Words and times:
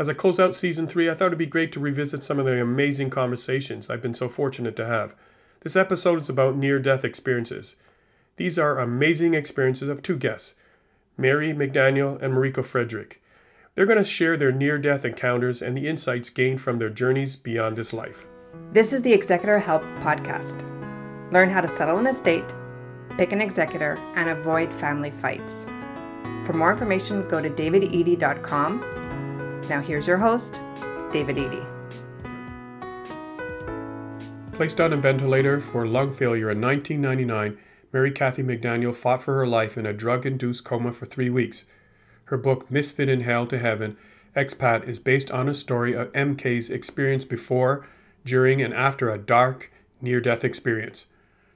As 0.00 0.08
I 0.08 0.14
close 0.14 0.40
out 0.40 0.54
season 0.54 0.86
three, 0.86 1.10
I 1.10 1.14
thought 1.14 1.26
it'd 1.26 1.36
be 1.36 1.44
great 1.44 1.72
to 1.72 1.78
revisit 1.78 2.24
some 2.24 2.38
of 2.38 2.46
the 2.46 2.58
amazing 2.58 3.10
conversations 3.10 3.90
I've 3.90 4.00
been 4.00 4.14
so 4.14 4.30
fortunate 4.30 4.74
to 4.76 4.86
have. 4.86 5.14
This 5.60 5.76
episode 5.76 6.22
is 6.22 6.30
about 6.30 6.56
near 6.56 6.78
death 6.78 7.04
experiences. 7.04 7.76
These 8.36 8.58
are 8.58 8.78
amazing 8.78 9.34
experiences 9.34 9.90
of 9.90 10.02
two 10.02 10.16
guests, 10.16 10.54
Mary 11.18 11.52
McDaniel 11.52 12.18
and 12.22 12.32
Mariko 12.32 12.64
Frederick. 12.64 13.20
They're 13.74 13.84
going 13.84 13.98
to 13.98 14.04
share 14.04 14.38
their 14.38 14.52
near 14.52 14.78
death 14.78 15.04
encounters 15.04 15.60
and 15.60 15.76
the 15.76 15.86
insights 15.86 16.30
gained 16.30 16.62
from 16.62 16.78
their 16.78 16.88
journeys 16.88 17.36
beyond 17.36 17.76
this 17.76 17.92
life. 17.92 18.26
This 18.72 18.94
is 18.94 19.02
the 19.02 19.12
Executor 19.12 19.58
Help 19.58 19.82
Podcast. 20.00 20.62
Learn 21.30 21.50
how 21.50 21.60
to 21.60 21.68
settle 21.68 21.98
an 21.98 22.06
estate, 22.06 22.54
pick 23.18 23.32
an 23.32 23.42
executor, 23.42 23.98
and 24.16 24.30
avoid 24.30 24.72
family 24.72 25.10
fights. 25.10 25.66
For 26.46 26.54
more 26.54 26.72
information, 26.72 27.28
go 27.28 27.42
to 27.42 27.50
davidedey.com 27.50 28.99
now, 29.68 29.80
here's 29.80 30.06
your 30.06 30.16
host, 30.16 30.60
David 31.12 31.36
Edey. 31.36 31.64
Placed 34.52 34.80
on 34.80 34.92
a 34.92 34.96
ventilator 34.96 35.60
for 35.60 35.86
lung 35.86 36.12
failure 36.12 36.50
in 36.50 36.60
1999, 36.60 37.58
Mary 37.92 38.10
Kathy 38.10 38.42
McDaniel 38.42 38.94
fought 38.94 39.22
for 39.22 39.34
her 39.34 39.46
life 39.46 39.76
in 39.76 39.86
a 39.86 39.92
drug 39.92 40.24
induced 40.26 40.64
coma 40.64 40.92
for 40.92 41.06
three 41.06 41.30
weeks. 41.30 41.64
Her 42.24 42.36
book, 42.36 42.70
Misfit 42.70 43.08
in 43.08 43.22
Hell 43.22 43.46
to 43.48 43.58
Heaven 43.58 43.96
Expat, 44.36 44.86
is 44.86 44.98
based 44.98 45.30
on 45.30 45.48
a 45.48 45.54
story 45.54 45.94
of 45.94 46.12
MK's 46.12 46.70
experience 46.70 47.24
before, 47.24 47.86
during, 48.24 48.62
and 48.62 48.72
after 48.72 49.10
a 49.10 49.18
dark, 49.18 49.72
near 50.00 50.20
death 50.20 50.44
experience. 50.44 51.06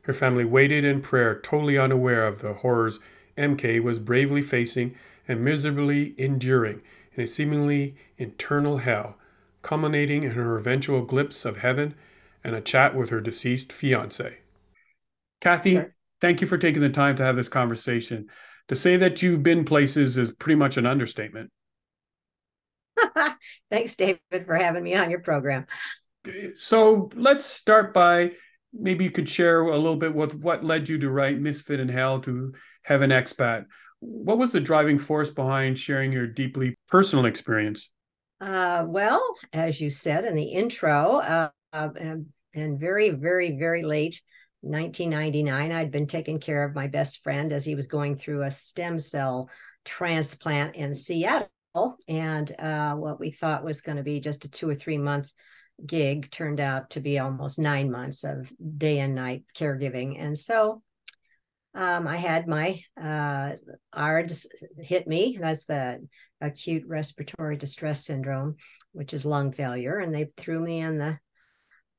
Her 0.03 0.13
family 0.13 0.45
waited 0.45 0.85
in 0.85 1.01
prayer, 1.01 1.39
totally 1.39 1.79
unaware 1.79 2.27
of 2.27 2.41
the 2.41 2.55
horrors 2.55 3.01
MK 3.39 3.83
was 3.83 3.99
bravely 3.99 4.43
facing 4.43 4.95
and 5.27 5.45
miserably 5.45 6.15
enduring 6.19 6.83
in 7.15 7.23
a 7.23 7.27
seemingly 7.27 7.97
internal 8.17 8.79
hell, 8.79 9.17
culminating 9.63 10.23
in 10.23 10.33
her 10.33 10.59
eventual 10.59 11.03
glimpse 11.03 11.45
of 11.45 11.59
heaven 11.59 11.95
and 12.43 12.55
a 12.55 12.61
chat 12.61 12.95
with 12.95 13.11
her 13.11 13.21
deceased 13.21 13.73
fiance. 13.73 14.39
Kathy, 15.41 15.83
thank 16.21 16.41
you 16.41 16.47
for 16.47 16.59
taking 16.59 16.83
the 16.83 16.89
time 16.89 17.17
to 17.17 17.23
have 17.23 17.37
this 17.37 17.49
conversation. 17.49 18.29
To 18.69 18.77
say 18.77 18.97
that 18.97 19.23
you've 19.23 19.43
been 19.43 19.65
places 19.65 20.17
is 20.17 20.33
pretty 20.33 20.57
much 20.57 20.77
an 20.77 20.87
understatement. 20.87 21.51
Thanks, 23.71 23.97
David, 23.97 24.47
for 24.47 24.55
having 24.55 24.83
me 24.83 24.95
on 24.95 25.11
your 25.11 25.21
program. 25.21 25.67
So 26.55 27.11
let's 27.15 27.45
start 27.45 27.93
by 27.93 28.33
maybe 28.73 29.05
you 29.05 29.11
could 29.11 29.29
share 29.29 29.61
a 29.61 29.77
little 29.77 29.97
bit 29.97 30.15
with 30.15 30.35
what 30.35 30.65
led 30.65 30.89
you 30.89 30.99
to 30.99 31.11
write 31.11 31.39
Misfit 31.39 31.81
in 31.81 31.89
Hell 31.89 32.21
to 32.21 32.55
Heaven 32.83 33.11
Expat. 33.11 33.67
What 34.07 34.39
was 34.39 34.53
the 34.53 34.61
driving 34.61 34.99
force 34.99 35.31
behind 35.31 35.79
sharing 35.79 36.13
your 36.13 36.27
deeply 36.27 36.77
personal 36.89 37.25
experience? 37.25 37.91
Uh, 38.41 38.85
well, 38.87 39.23
as 39.53 39.81
you 39.81 39.89
said 39.89 40.25
in 40.25 40.35
the 40.35 40.45
intro, 40.45 41.19
uh, 41.19 41.49
and, 41.73 42.27
and 42.55 42.79
very, 42.79 43.11
very, 43.11 43.57
very 43.57 43.83
late 43.83 44.21
1999, 44.61 45.73
I'd 45.73 45.91
been 45.91 46.07
taking 46.07 46.39
care 46.39 46.65
of 46.65 46.75
my 46.75 46.87
best 46.87 47.23
friend 47.23 47.53
as 47.53 47.65
he 47.65 47.75
was 47.75 47.87
going 47.87 48.17
through 48.17 48.43
a 48.43 48.51
stem 48.51 48.99
cell 48.99 49.49
transplant 49.85 50.77
in 50.77 50.95
Seattle. 50.95 51.49
And 52.07 52.61
uh, 52.61 52.95
what 52.95 53.19
we 53.19 53.31
thought 53.31 53.65
was 53.65 53.81
going 53.81 53.97
to 53.97 54.03
be 54.03 54.21
just 54.21 54.45
a 54.45 54.51
two 54.51 54.69
or 54.69 54.75
three 54.75 54.99
month 54.99 55.31
gig 55.85 56.31
turned 56.31 56.61
out 56.61 56.91
to 56.91 57.01
be 57.01 57.19
almost 57.19 57.59
nine 57.59 57.91
months 57.91 58.25
of 58.25 58.53
day 58.77 59.01
and 59.01 59.15
night 59.15 59.45
caregiving. 59.57 60.23
And 60.23 60.37
so 60.37 60.83
um, 61.75 62.07
I 62.07 62.17
had 62.17 62.47
my 62.47 62.81
uh, 63.01 63.57
ARDS 63.93 64.47
hit 64.79 65.07
me. 65.07 65.37
That's 65.41 65.67
the 65.67 66.07
acute 66.41 66.85
respiratory 66.87 67.57
distress 67.57 68.05
syndrome, 68.05 68.57
which 68.93 69.13
is 69.13 69.25
lung 69.25 69.53
failure. 69.53 69.99
And 69.99 70.15
they 70.15 70.31
threw 70.37 70.61
me 70.61 70.81
in 70.81 70.99
the 70.99 71.19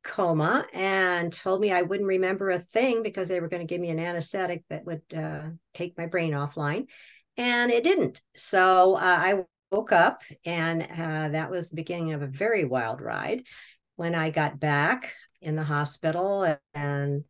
coma 0.04 0.66
and 0.74 1.34
told 1.34 1.60
me 1.60 1.72
I 1.72 1.82
wouldn't 1.82 2.08
remember 2.08 2.52
a 2.52 2.60
thing 2.60 3.04
because 3.04 3.28
they 3.28 3.40
were 3.40 3.50
going 3.50 3.66
to 3.66 3.72
give 3.72 3.82
me 3.82 3.90
an 3.90 4.00
anesthetic 4.00 4.64
that 4.70 4.86
would 4.86 5.02
uh, 5.16 5.50
take 5.74 5.98
my 5.98 6.06
brain 6.06 6.32
offline. 6.32 6.88
And 7.36 7.72
it 7.72 7.84
didn't. 7.84 8.22
So 8.36 8.96
uh, 8.96 9.00
I 9.02 9.44
woke 9.72 9.92
up, 9.92 10.22
and 10.46 10.84
uh, 10.84 11.30
that 11.30 11.52
was 11.52 11.70
the 11.70 11.76
beginning 11.76 12.14
of 12.14 12.22
a 12.22 12.28
very 12.28 12.64
wild 12.64 13.02
ride. 13.02 13.44
When 13.98 14.16
I 14.16 14.30
got 14.30 14.60
back 14.60 15.14
in 15.42 15.56
the 15.56 15.64
hospital 15.64 16.58
and 16.74 17.24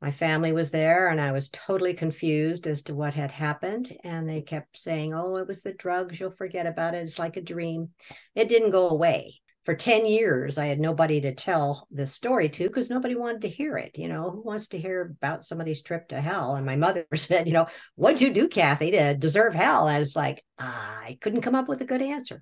my 0.00 0.10
family 0.12 0.52
was 0.52 0.70
there 0.70 1.08
and 1.08 1.20
I 1.20 1.32
was 1.32 1.48
totally 1.48 1.92
confused 1.92 2.66
as 2.66 2.82
to 2.82 2.94
what 2.94 3.14
had 3.14 3.32
happened. 3.32 3.96
And 4.04 4.28
they 4.28 4.42
kept 4.42 4.76
saying, 4.76 5.12
Oh, 5.12 5.36
it 5.36 5.48
was 5.48 5.62
the 5.62 5.72
drugs. 5.72 6.20
You'll 6.20 6.30
forget 6.30 6.66
about 6.66 6.94
it. 6.94 6.98
It's 6.98 7.18
like 7.18 7.36
a 7.36 7.42
dream. 7.42 7.90
It 8.34 8.48
didn't 8.48 8.70
go 8.70 8.88
away. 8.88 9.40
For 9.64 9.74
10 9.74 10.06
years, 10.06 10.56
I 10.56 10.66
had 10.66 10.80
nobody 10.80 11.20
to 11.20 11.34
tell 11.34 11.86
this 11.90 12.14
story 12.14 12.48
to 12.48 12.68
because 12.68 12.88
nobody 12.88 13.16
wanted 13.16 13.42
to 13.42 13.48
hear 13.48 13.76
it. 13.76 13.98
You 13.98 14.08
know, 14.08 14.30
who 14.30 14.40
wants 14.40 14.68
to 14.68 14.78
hear 14.78 15.02
about 15.20 15.44
somebody's 15.44 15.82
trip 15.82 16.08
to 16.08 16.20
hell? 16.20 16.54
And 16.54 16.64
my 16.64 16.76
mother 16.76 17.04
said, 17.14 17.48
You 17.48 17.52
know, 17.52 17.66
what'd 17.96 18.22
you 18.22 18.32
do, 18.32 18.48
Kathy, 18.48 18.92
to 18.92 19.14
deserve 19.14 19.52
hell? 19.52 19.88
I 19.88 19.98
was 19.98 20.14
like, 20.14 20.44
ah, 20.60 21.00
I 21.02 21.18
couldn't 21.20 21.42
come 21.42 21.56
up 21.56 21.68
with 21.68 21.82
a 21.82 21.86
good 21.86 22.02
answer. 22.02 22.40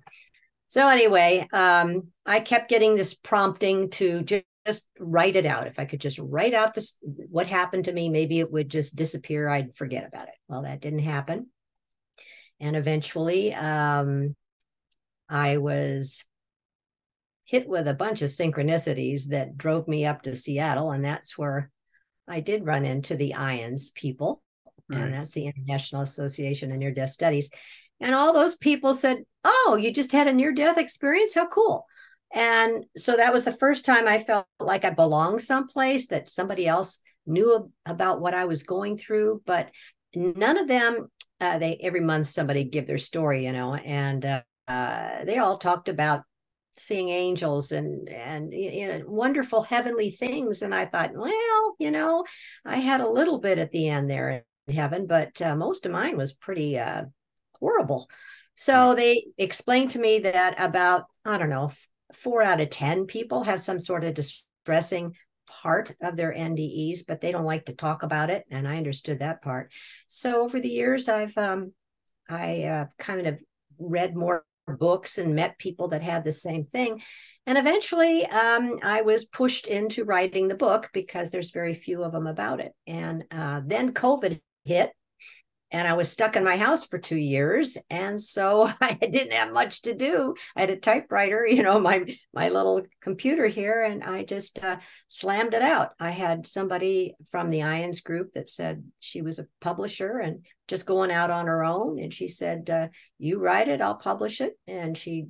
So, 0.67 0.87
anyway, 0.87 1.47
um, 1.51 2.09
I 2.25 2.39
kept 2.39 2.69
getting 2.69 2.95
this 2.95 3.13
prompting 3.13 3.89
to 3.91 4.21
just 4.21 4.43
just 4.67 4.87
write 4.99 5.35
it 5.35 5.45
out. 5.45 5.65
If 5.65 5.79
I 5.79 5.85
could 5.85 6.01
just 6.01 6.19
write 6.19 6.53
out 6.53 6.73
this, 6.73 6.97
what 7.01 7.47
happened 7.47 7.85
to 7.85 7.93
me, 7.93 8.09
maybe 8.09 8.39
it 8.39 8.51
would 8.51 8.69
just 8.69 8.95
disappear. 8.95 9.49
I'd 9.49 9.75
forget 9.75 10.05
about 10.05 10.27
it. 10.27 10.35
Well, 10.47 10.63
that 10.63 10.81
didn't 10.81 10.99
happen. 10.99 11.47
And 12.59 12.75
eventually, 12.75 13.53
um, 13.53 14.35
I 15.29 15.57
was 15.57 16.25
hit 17.45 17.67
with 17.67 17.87
a 17.87 17.93
bunch 17.93 18.21
of 18.21 18.29
synchronicities 18.29 19.29
that 19.29 19.57
drove 19.57 19.87
me 19.87 20.05
up 20.05 20.23
to 20.23 20.35
Seattle. 20.35 20.91
And 20.91 21.03
that's 21.03 21.37
where 21.37 21.71
I 22.27 22.41
did 22.41 22.65
run 22.65 22.83
into 22.83 23.15
the 23.15 23.35
IANDS 23.37 23.93
people. 23.93 24.43
Right. 24.89 25.01
And 25.01 25.13
that's 25.13 25.33
the 25.33 25.47
International 25.47 26.01
Association 26.01 26.71
of 26.71 26.77
Near 26.77 26.91
Death 26.91 27.11
Studies. 27.11 27.49
And 27.99 28.13
all 28.13 28.33
those 28.33 28.55
people 28.55 28.93
said, 28.93 29.23
Oh, 29.43 29.77
you 29.79 29.91
just 29.91 30.11
had 30.11 30.27
a 30.27 30.33
near 30.33 30.51
death 30.51 30.77
experience? 30.77 31.33
How 31.33 31.47
cool. 31.47 31.85
And 32.33 32.85
so 32.97 33.15
that 33.15 33.33
was 33.33 33.43
the 33.43 33.51
first 33.51 33.85
time 33.85 34.07
I 34.07 34.19
felt 34.19 34.45
like 34.59 34.85
I 34.85 34.89
belonged 34.89 35.41
someplace 35.41 36.07
that 36.07 36.29
somebody 36.29 36.67
else 36.67 36.99
knew 37.25 37.71
about 37.85 38.19
what 38.19 38.33
I 38.33 38.45
was 38.45 38.63
going 38.63 38.97
through. 38.97 39.41
But 39.45 39.71
none 40.13 40.57
of 40.57 40.67
them, 40.67 41.07
uh, 41.39 41.57
they 41.59 41.77
every 41.81 42.01
month 42.01 42.27
somebody 42.27 42.63
give 42.63 42.87
their 42.87 42.97
story, 42.97 43.45
you 43.45 43.53
know, 43.53 43.75
and 43.75 44.25
uh, 44.25 44.41
uh, 44.67 45.23
they 45.23 45.37
all 45.37 45.57
talked 45.57 45.89
about 45.89 46.23
seeing 46.79 47.09
angels 47.09 47.71
and 47.71 48.07
and 48.07 48.53
you 48.53 48.87
know 48.87 49.01
wonderful 49.07 49.63
heavenly 49.63 50.11
things. 50.11 50.61
And 50.61 50.75
I 50.75 50.85
thought, 50.85 51.11
well, 51.15 51.75
you 51.79 51.91
know, 51.91 52.25
I 52.65 52.77
had 52.77 53.01
a 53.01 53.09
little 53.09 53.39
bit 53.39 53.57
at 53.57 53.71
the 53.71 53.87
end 53.87 54.09
there 54.09 54.43
in 54.67 54.75
heaven, 54.75 55.07
but 55.07 55.41
uh, 55.41 55.55
most 55.55 55.85
of 55.85 55.91
mine 55.91 56.17
was 56.17 56.33
pretty 56.33 56.77
uh, 56.77 57.05
horrible. 57.59 58.07
So 58.55 58.95
they 58.95 59.27
explained 59.37 59.91
to 59.91 59.99
me 59.99 60.19
that 60.19 60.59
about 60.59 61.05
I 61.23 61.37
don't 61.37 61.49
know 61.49 61.71
four 62.13 62.41
out 62.41 62.61
of 62.61 62.69
10 62.69 63.05
people 63.05 63.43
have 63.43 63.59
some 63.59 63.79
sort 63.79 64.03
of 64.03 64.13
distressing 64.13 65.15
part 65.47 65.95
of 66.01 66.15
their 66.15 66.33
NDEs, 66.33 66.99
but 67.07 67.21
they 67.21 67.31
don't 67.31 67.45
like 67.45 67.65
to 67.65 67.73
talk 67.73 68.03
about 68.03 68.29
it. 68.29 68.45
And 68.51 68.67
I 68.67 68.77
understood 68.77 69.19
that 69.19 69.41
part. 69.41 69.71
So 70.07 70.43
over 70.43 70.59
the 70.59 70.69
years, 70.69 71.07
I've 71.07 71.37
um, 71.37 71.73
I 72.29 72.63
uh, 72.63 72.85
kind 72.99 73.27
of 73.27 73.41
read 73.79 74.15
more 74.15 74.45
books 74.67 75.17
and 75.17 75.33
met 75.33 75.57
people 75.57 75.87
that 75.87 76.01
had 76.01 76.23
the 76.23 76.31
same 76.31 76.65
thing. 76.65 77.01
And 77.45 77.57
eventually, 77.57 78.25
um, 78.25 78.79
I 78.83 79.01
was 79.01 79.25
pushed 79.25 79.67
into 79.67 80.03
writing 80.03 80.47
the 80.47 80.55
book 80.55 80.89
because 80.93 81.31
there's 81.31 81.51
very 81.51 81.73
few 81.73 82.03
of 82.03 82.11
them 82.11 82.27
about 82.27 82.59
it. 82.59 82.73
And 82.85 83.23
uh, 83.31 83.61
then 83.65 83.93
COVID 83.93 84.41
hit, 84.65 84.91
and 85.71 85.87
I 85.87 85.93
was 85.93 86.09
stuck 86.09 86.35
in 86.35 86.43
my 86.43 86.55
house 86.55 86.87
for 86.87 86.97
two 86.97 87.17
years, 87.17 87.77
and 87.89 88.21
so 88.21 88.69
I 88.81 88.93
didn't 88.93 89.33
have 89.33 89.51
much 89.51 89.81
to 89.83 89.93
do. 89.93 90.35
I 90.55 90.61
had 90.61 90.69
a 90.69 90.77
typewriter, 90.77 91.45
you 91.47 91.63
know, 91.63 91.79
my 91.79 92.05
my 92.33 92.49
little 92.49 92.83
computer 93.01 93.47
here, 93.47 93.83
and 93.83 94.03
I 94.03 94.23
just 94.23 94.63
uh, 94.63 94.77
slammed 95.07 95.53
it 95.53 95.61
out. 95.61 95.91
I 95.99 96.11
had 96.11 96.47
somebody 96.47 97.15
from 97.29 97.49
the 97.49 97.59
IANDS 97.59 98.03
group 98.03 98.33
that 98.33 98.49
said 98.49 98.83
she 98.99 99.21
was 99.21 99.39
a 99.39 99.47
publisher 99.59 100.19
and 100.19 100.45
just 100.67 100.85
going 100.85 101.11
out 101.11 101.31
on 101.31 101.47
her 101.47 101.63
own, 101.63 101.99
and 101.99 102.13
she 102.13 102.27
said, 102.27 102.69
uh, 102.69 102.87
"You 103.17 103.39
write 103.39 103.67
it, 103.67 103.81
I'll 103.81 103.97
publish 103.97 104.39
it," 104.39 104.57
and 104.67 104.97
she 104.97 105.27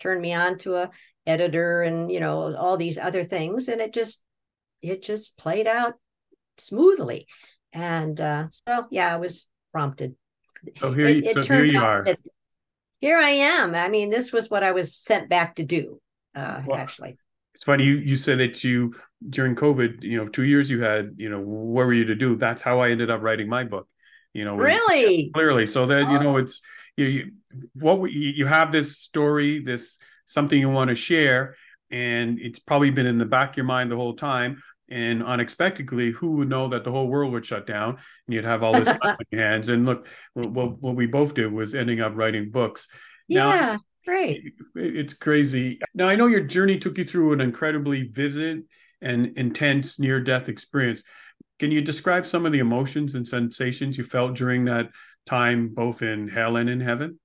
turned 0.00 0.22
me 0.22 0.32
on 0.32 0.58
to 0.58 0.76
a 0.76 0.90
editor 1.26 1.82
and 1.82 2.10
you 2.10 2.20
know 2.20 2.54
all 2.56 2.76
these 2.78 2.98
other 2.98 3.24
things, 3.24 3.68
and 3.68 3.80
it 3.80 3.92
just 3.92 4.24
it 4.80 5.02
just 5.02 5.36
played 5.36 5.66
out 5.66 5.94
smoothly 6.56 7.26
and 7.72 8.20
uh, 8.20 8.46
so 8.50 8.86
yeah, 8.90 9.12
I 9.12 9.16
was 9.16 9.46
prompted. 9.72 10.14
So 10.78 10.92
here, 10.92 11.06
it, 11.06 11.26
it 11.26 11.34
so 11.34 11.54
here 11.54 11.64
you 11.64 11.80
are. 11.80 12.04
Here 13.00 13.18
I 13.18 13.30
am. 13.30 13.74
I 13.74 13.88
mean, 13.88 14.10
this 14.10 14.32
was 14.32 14.50
what 14.50 14.64
I 14.64 14.72
was 14.72 14.94
sent 14.94 15.28
back 15.28 15.54
to 15.56 15.64
do. 15.64 16.00
Uh, 16.34 16.62
well, 16.66 16.78
actually, 16.78 17.16
it's 17.54 17.64
funny 17.64 17.84
you 17.84 17.96
you 17.96 18.16
said 18.16 18.38
that 18.38 18.62
you 18.64 18.94
during 19.28 19.54
COVID, 19.54 20.02
you 20.02 20.16
know, 20.16 20.28
two 20.28 20.44
years 20.44 20.70
you 20.70 20.80
had, 20.80 21.14
you 21.16 21.28
know, 21.28 21.40
what 21.40 21.86
were 21.86 21.92
you 21.92 22.04
to 22.06 22.14
do? 22.14 22.36
That's 22.36 22.62
how 22.62 22.80
I 22.80 22.90
ended 22.90 23.10
up 23.10 23.22
writing 23.22 23.48
my 23.48 23.64
book. 23.64 23.88
You 24.34 24.44
know, 24.44 24.56
really 24.56 25.30
clearly. 25.32 25.66
So 25.66 25.86
that 25.86 26.06
oh. 26.08 26.12
you 26.12 26.18
know, 26.18 26.36
it's 26.36 26.62
you, 26.96 27.06
you 27.06 27.32
what 27.74 28.10
you, 28.10 28.30
you 28.30 28.46
have 28.46 28.72
this 28.72 28.98
story, 28.98 29.60
this 29.60 29.98
something 30.26 30.58
you 30.58 30.70
want 30.70 30.88
to 30.88 30.94
share, 30.94 31.56
and 31.90 32.38
it's 32.38 32.58
probably 32.58 32.90
been 32.90 33.06
in 33.06 33.18
the 33.18 33.24
back 33.26 33.50
of 33.50 33.56
your 33.56 33.66
mind 33.66 33.90
the 33.90 33.96
whole 33.96 34.14
time. 34.14 34.62
And 34.90 35.22
unexpectedly, 35.22 36.12
who 36.12 36.36
would 36.36 36.48
know 36.48 36.68
that 36.68 36.84
the 36.84 36.90
whole 36.90 37.08
world 37.08 37.32
would 37.32 37.44
shut 37.44 37.66
down 37.66 37.90
and 38.26 38.34
you'd 38.34 38.44
have 38.44 38.62
all 38.62 38.72
this 38.72 38.88
time 38.88 38.98
on 39.02 39.16
your 39.30 39.42
hands? 39.42 39.68
And 39.68 39.84
look, 39.84 40.06
what, 40.34 40.80
what 40.80 40.94
we 40.94 41.06
both 41.06 41.34
did 41.34 41.52
was 41.52 41.74
ending 41.74 42.00
up 42.00 42.12
writing 42.14 42.50
books. 42.50 42.88
Now, 43.28 43.54
yeah, 43.54 43.76
great. 44.06 44.54
It's 44.74 45.14
crazy. 45.14 45.78
Now, 45.94 46.08
I 46.08 46.16
know 46.16 46.26
your 46.26 46.40
journey 46.40 46.78
took 46.78 46.96
you 46.96 47.04
through 47.04 47.34
an 47.34 47.40
incredibly 47.40 48.04
vivid 48.08 48.64
and 49.02 49.36
intense 49.36 49.98
near 49.98 50.20
death 50.20 50.48
experience. 50.48 51.02
Can 51.58 51.70
you 51.70 51.82
describe 51.82 52.26
some 52.26 52.46
of 52.46 52.52
the 52.52 52.60
emotions 52.60 53.14
and 53.14 53.26
sensations 53.26 53.98
you 53.98 54.04
felt 54.04 54.36
during 54.36 54.64
that 54.66 54.90
time, 55.26 55.68
both 55.74 56.02
in 56.02 56.28
hell 56.28 56.56
and 56.56 56.70
in 56.70 56.80
heaven? 56.80 57.18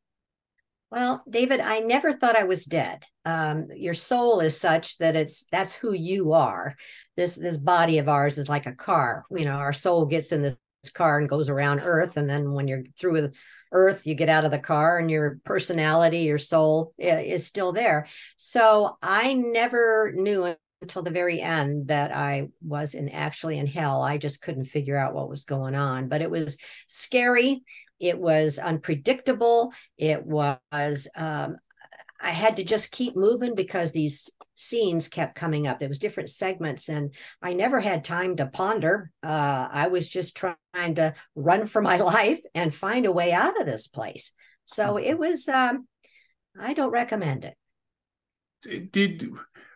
Well, 0.94 1.24
David, 1.28 1.60
I 1.60 1.80
never 1.80 2.14
thought 2.14 2.36
I 2.36 2.44
was 2.44 2.66
dead. 2.66 3.04
Um, 3.26 3.70
your 3.76 3.96
soul 3.96 4.42
is 4.42 4.60
such 4.60 5.00
that 5.00 5.16
it's 5.16 5.46
that's 5.52 5.74
who 5.74 5.92
you 5.92 6.34
are. 6.34 6.76
This 7.18 7.36
this 7.36 7.58
body 7.58 7.98
of 7.98 8.08
ours 8.08 8.38
is 8.38 8.48
like 8.48 8.68
a 8.68 8.76
car. 8.76 9.26
You 9.32 9.46
know, 9.46 9.56
our 9.56 9.74
soul 9.74 10.06
gets 10.06 10.32
in 10.32 10.44
this 10.44 10.56
car 10.94 11.18
and 11.18 11.28
goes 11.28 11.50
around 11.50 11.80
Earth, 11.80 12.16
and 12.16 12.30
then 12.30 12.52
when 12.52 12.68
you're 12.68 12.84
through 12.96 13.14
with 13.14 13.36
Earth, 13.72 14.06
you 14.06 14.14
get 14.14 14.30
out 14.30 14.46
of 14.46 14.52
the 14.52 14.60
car, 14.60 15.00
and 15.00 15.10
your 15.10 15.40
personality, 15.46 16.20
your 16.20 16.38
soul 16.38 16.94
is 17.00 17.48
still 17.48 17.72
there. 17.72 18.06
So 18.38 18.96
I 19.02 19.34
never 19.34 20.12
knew 20.14 20.56
until 20.84 21.02
the 21.02 21.10
very 21.10 21.42
end 21.42 21.88
that 21.88 22.16
I 22.16 22.50
was 22.62 22.94
in 22.94 23.10
actually 23.10 23.58
in 23.58 23.66
hell. 23.66 24.04
I 24.04 24.20
just 24.20 24.42
couldn't 24.42 24.66
figure 24.66 24.98
out 24.98 25.16
what 25.16 25.30
was 25.30 25.46
going 25.46 25.74
on, 25.74 26.08
but 26.08 26.22
it 26.22 26.30
was 26.30 26.58
scary. 26.88 27.64
It 28.04 28.20
was 28.20 28.60
unpredictable. 28.60 29.74
It 29.98 30.26
was, 30.26 31.08
um, 31.16 31.56
I 32.20 32.32
had 32.32 32.58
to 32.58 32.64
just 32.64 32.92
keep 32.92 33.16
moving 33.16 33.56
because 33.56 33.94
these 33.94 34.30
scenes 34.56 35.08
kept 35.08 35.36
coming 35.36 35.68
up. 35.68 35.80
There 35.80 35.90
was 35.90 36.00
different 36.00 36.30
segments, 36.30 36.90
and 36.90 37.14
I 37.42 37.54
never 37.54 37.80
had 37.80 38.04
time 38.04 38.36
to 38.36 38.46
ponder. 38.46 39.10
Uh, 39.24 39.70
I 39.72 39.88
was 39.88 40.10
just 40.10 40.36
trying 40.36 40.96
to 40.96 41.14
run 41.36 41.66
for 41.66 41.82
my 41.82 41.98
life 42.16 42.42
and 42.54 42.74
find 42.74 43.06
a 43.06 43.12
way 43.12 43.32
out 43.32 43.60
of 43.60 43.66
this 43.66 43.88
place. 43.88 44.34
So 44.66 44.96
mm-hmm. 44.96 45.06
it 45.06 45.18
was. 45.18 45.48
Um, 45.48 45.88
I 46.60 46.74
don't 46.74 46.92
recommend 46.92 47.46
it. 47.46 48.92
Did 48.92 49.30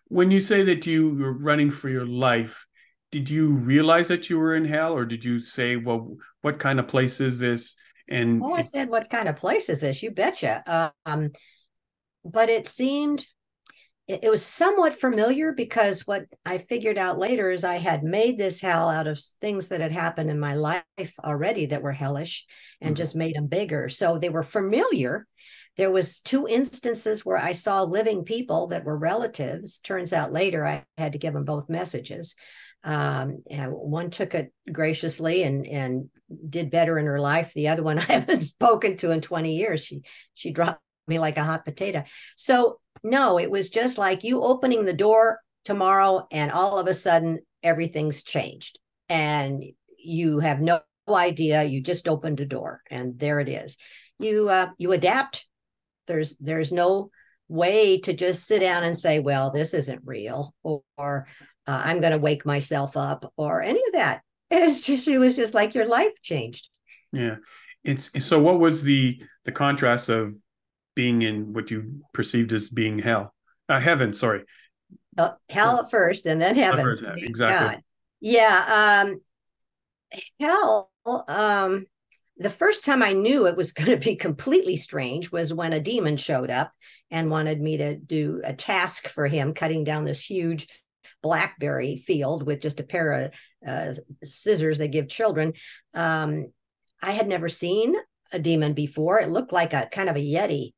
when 0.09 0.31
you 0.31 0.39
say 0.39 0.63
that 0.63 0.85
you 0.85 1.15
were 1.15 1.33
running 1.33 1.71
for 1.71 1.89
your 1.89 2.06
life? 2.06 2.65
Did 3.12 3.29
you 3.29 3.53
realize 3.53 4.09
that 4.09 4.29
you 4.29 4.38
were 4.38 4.53
in 4.53 4.65
hell, 4.65 4.94
or 4.94 5.06
did 5.06 5.24
you 5.24 5.39
say, 5.39 5.77
"Well, 5.77 6.18
what 6.41 6.59
kind 6.59 6.79
of 6.79 6.88
place 6.88 7.21
is 7.21 7.39
this?" 7.39 7.75
And 8.09 8.42
oh, 8.44 8.54
I 8.54 8.62
said, 8.62 8.89
"What 8.89 9.09
kind 9.09 9.27
of 9.27 9.36
place 9.36 9.69
is 9.69 9.81
this?" 9.81 10.01
You 10.01 10.12
betcha. 10.12 10.92
Um, 11.06 11.31
but 12.24 12.50
it 12.50 12.68
seemed 12.68 13.25
it, 14.07 14.21
it 14.24 14.30
was 14.30 14.45
somewhat 14.45 14.94
familiar 14.94 15.51
because 15.51 16.07
what 16.07 16.25
I 16.45 16.57
figured 16.57 16.98
out 16.98 17.19
later 17.19 17.51
is 17.51 17.63
I 17.63 17.75
had 17.75 18.04
made 18.04 18.38
this 18.38 18.62
hell 18.62 18.89
out 18.89 19.07
of 19.07 19.19
things 19.42 19.68
that 19.68 19.81
had 19.81 19.92
happened 19.92 20.30
in 20.30 20.39
my 20.39 20.54
life 20.54 20.83
already 21.24 21.68
that 21.68 21.81
were 21.81 21.92
hellish, 21.92 22.45
and 22.81 22.89
mm-hmm. 22.89 22.95
just 22.98 23.15
made 23.15 23.36
them 23.36 23.48
bigger. 23.48 23.89
So 23.89 24.18
they 24.18 24.30
were 24.30 24.44
familiar. 24.44 25.27
There 25.75 25.92
was 25.92 26.19
two 26.19 26.48
instances 26.48 27.25
where 27.25 27.38
I 27.38 27.51
saw 27.51 27.83
living 27.83 28.24
people 28.24 28.68
that 28.68 28.83
were 28.83 28.98
relatives. 28.98 29.77
Turns 29.80 30.12
out 30.12 30.33
later 30.33 30.65
I 30.65 30.86
had 30.98 31.12
to 31.12 31.19
give 31.19 31.33
them 31.33 31.45
both 31.45 31.69
messages. 31.69 32.33
Um, 32.88 33.44
one 33.50 34.10
took 34.10 34.34
it 34.34 34.54
graciously 34.72 35.44
and 35.44 35.68
and 35.68 36.10
did 36.50 36.72
better 36.72 36.98
in 36.98 37.06
her 37.06 37.19
life. 37.19 37.54
The 37.54 37.68
other 37.68 37.84
one 37.84 38.00
I 38.00 38.04
haven't 38.04 38.38
spoken 38.38 38.98
to 38.98 39.12
in 39.12 39.22
20 39.22 39.56
years. 39.56 39.86
She 39.86 40.01
she 40.34 40.51
dropped 40.51 40.81
me 41.07 41.19
like 41.19 41.38
a 41.38 41.44
hot 41.44 41.66
potato. 41.66 42.04
So 42.36 42.80
no, 43.04 43.38
it 43.39 43.51
was 43.51 43.69
just 43.69 43.98
like 43.98 44.24
you 44.24 44.42
opening 44.42 44.86
the 44.86 44.94
door 44.94 45.39
tomorrow 45.66 46.25
and 46.31 46.51
all 46.51 46.80
of 46.80 46.88
a 46.88 46.94
sudden 46.94 47.39
everything's 47.62 48.24
changed 48.24 48.80
and 49.10 49.63
you 49.98 50.39
have 50.39 50.62
no 50.62 50.80
idea 51.10 51.63
you 51.63 51.81
just 51.81 52.07
opened 52.07 52.39
a 52.39 52.45
door 52.45 52.81
and 52.89 53.19
there 53.19 53.42
it 53.42 53.50
is 53.50 53.78
you 54.19 54.50
uh, 54.50 54.69
you 54.78 54.94
adapt 54.94 55.45
there's 56.07 56.38
there's 56.38 56.72
no 56.72 57.10
way 57.50 57.98
to 57.98 58.13
just 58.13 58.45
sit 58.45 58.60
down 58.60 58.84
and 58.84 58.98
say 58.98 59.19
well 59.19 59.51
this 59.51 59.74
isn't 59.74 60.01
real 60.06 60.54
or, 60.63 60.81
or 60.98 61.28
uh, 61.67 61.81
i'm 61.85 61.99
going 61.99 62.13
to 62.13 62.17
wake 62.17 62.45
myself 62.45 62.97
up 62.97 63.31
or 63.37 63.61
any 63.61 63.81
of 63.87 63.93
that 63.93 64.21
it's 64.49 64.81
just 64.81 65.07
it 65.07 65.17
was 65.17 65.35
just 65.35 65.53
like 65.53 65.75
your 65.75 65.87
life 65.87 66.21
changed 66.21 66.69
yeah 67.11 67.35
it's 67.83 68.09
so 68.25 68.39
what 68.39 68.59
was 68.59 68.83
the 68.83 69.21
the 69.45 69.51
contrast 69.51 70.09
of 70.09 70.33
being 70.97 71.21
in 71.21 71.53
what 71.53 71.69
you 71.69 72.01
perceived 72.11 72.51
as 72.53 72.69
being 72.71 72.97
hell, 72.97 73.31
uh, 73.69 73.79
heaven. 73.79 74.13
Sorry, 74.13 74.43
uh, 75.15 75.33
hell 75.47 75.79
at 75.79 75.91
first, 75.91 76.25
and 76.25 76.41
then 76.41 76.55
heaven. 76.55 76.83
First, 76.83 77.03
exactly. 77.15 77.75
God. 77.75 77.83
Yeah. 78.19 79.05
Um, 79.05 79.21
hell. 80.39 80.91
Um, 81.05 81.85
the 82.37 82.49
first 82.49 82.83
time 82.83 83.03
I 83.03 83.13
knew 83.13 83.45
it 83.45 83.55
was 83.55 83.71
going 83.73 83.91
to 83.91 84.03
be 84.03 84.15
completely 84.15 84.75
strange 84.75 85.31
was 85.31 85.53
when 85.53 85.71
a 85.71 85.79
demon 85.79 86.17
showed 86.17 86.49
up 86.49 86.71
and 87.11 87.29
wanted 87.29 87.61
me 87.61 87.77
to 87.77 87.95
do 87.95 88.41
a 88.43 88.53
task 88.53 89.07
for 89.07 89.27
him, 89.27 89.53
cutting 89.53 89.83
down 89.83 90.03
this 90.03 90.27
huge 90.27 90.67
blackberry 91.21 91.95
field 91.98 92.44
with 92.44 92.62
just 92.62 92.80
a 92.80 92.83
pair 92.83 93.12
of 93.12 93.33
uh, 93.68 93.94
scissors 94.24 94.77
they 94.77 94.88
give 94.88 95.09
children. 95.09 95.54
Um, 95.94 96.48
I 97.01 97.12
had 97.12 97.27
never 97.27 97.50
seen 97.50 97.95
a 98.33 98.39
demon 98.39 98.74
before. 98.74 99.19
It 99.19 99.30
looked 99.30 99.51
like 99.51 99.74
a 99.74 99.88
kind 99.92 100.09
of 100.09 100.15
a 100.15 100.19
yeti, 100.19 100.71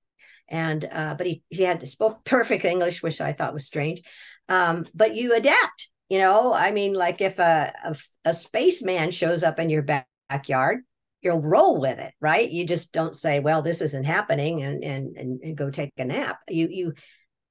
and 0.48 0.88
uh, 0.92 1.16
but 1.16 1.28
he 1.28 1.44
he 1.50 1.64
had 1.64 1.86
spoke 1.88 2.24
perfect 2.26 2.66
English, 2.66 3.02
which 3.02 3.22
I 3.22 3.34
thought 3.34 3.54
was 3.54 3.66
strange. 3.66 4.02
Um, 4.48 4.86
but 4.94 5.16
you 5.16 5.34
adapt, 5.34 5.90
you 6.10 6.18
know. 6.18 6.54
I 6.54 6.72
mean, 6.72 6.94
like 6.94 7.22
if 7.22 7.40
a 7.40 7.74
a, 7.84 7.96
a 8.26 8.34
spaceman 8.34 9.12
shows 9.12 9.44
up 9.44 9.60
in 9.60 9.70
your 9.70 9.84
back, 9.84 10.08
backyard, 10.30 10.82
you'll 11.22 11.42
roll 11.42 11.80
with 11.80 12.00
it, 12.00 12.14
right? 12.22 12.50
You 12.50 12.66
just 12.66 12.92
don't 12.92 13.16
say, 13.16 13.40
"Well, 13.40 13.62
this 13.62 13.82
isn't 13.82 14.06
happening," 14.06 14.62
and 14.64 14.84
and 14.84 15.18
and, 15.18 15.42
and 15.42 15.58
go 15.58 15.70
take 15.70 15.92
a 15.98 16.06
nap. 16.06 16.40
You 16.50 16.68
you 16.70 16.94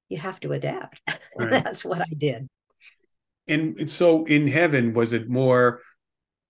you 0.09 0.17
have 0.17 0.39
to 0.41 0.53
adapt. 0.53 1.01
Right. 1.37 1.51
That's 1.51 1.85
what 1.85 2.01
I 2.01 2.11
did. 2.17 2.49
And 3.49 3.89
so, 3.89 4.25
in 4.25 4.47
heaven, 4.47 4.93
was 4.93 5.11
it 5.11 5.27
more? 5.27 5.81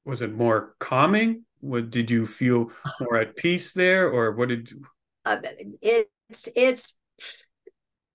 Was 0.06 0.22
it 0.22 0.34
more 0.34 0.76
calming? 0.80 1.46
What 1.62 1.90
did 1.90 2.12
you 2.12 2.26
feel 2.26 2.72
more 3.00 3.18
at 3.18 3.36
peace 3.36 3.74
there, 3.74 4.10
or 4.10 4.34
what 4.34 4.50
did? 4.50 4.72
You... 4.72 4.84
Uh, 5.26 5.40
it 5.82 6.10
it's 6.30 6.48
it's 6.56 6.98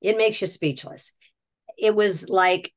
it 0.00 0.16
makes 0.16 0.40
you 0.40 0.46
speechless. 0.46 1.12
It 1.76 1.94
was 1.94 2.28
like 2.28 2.72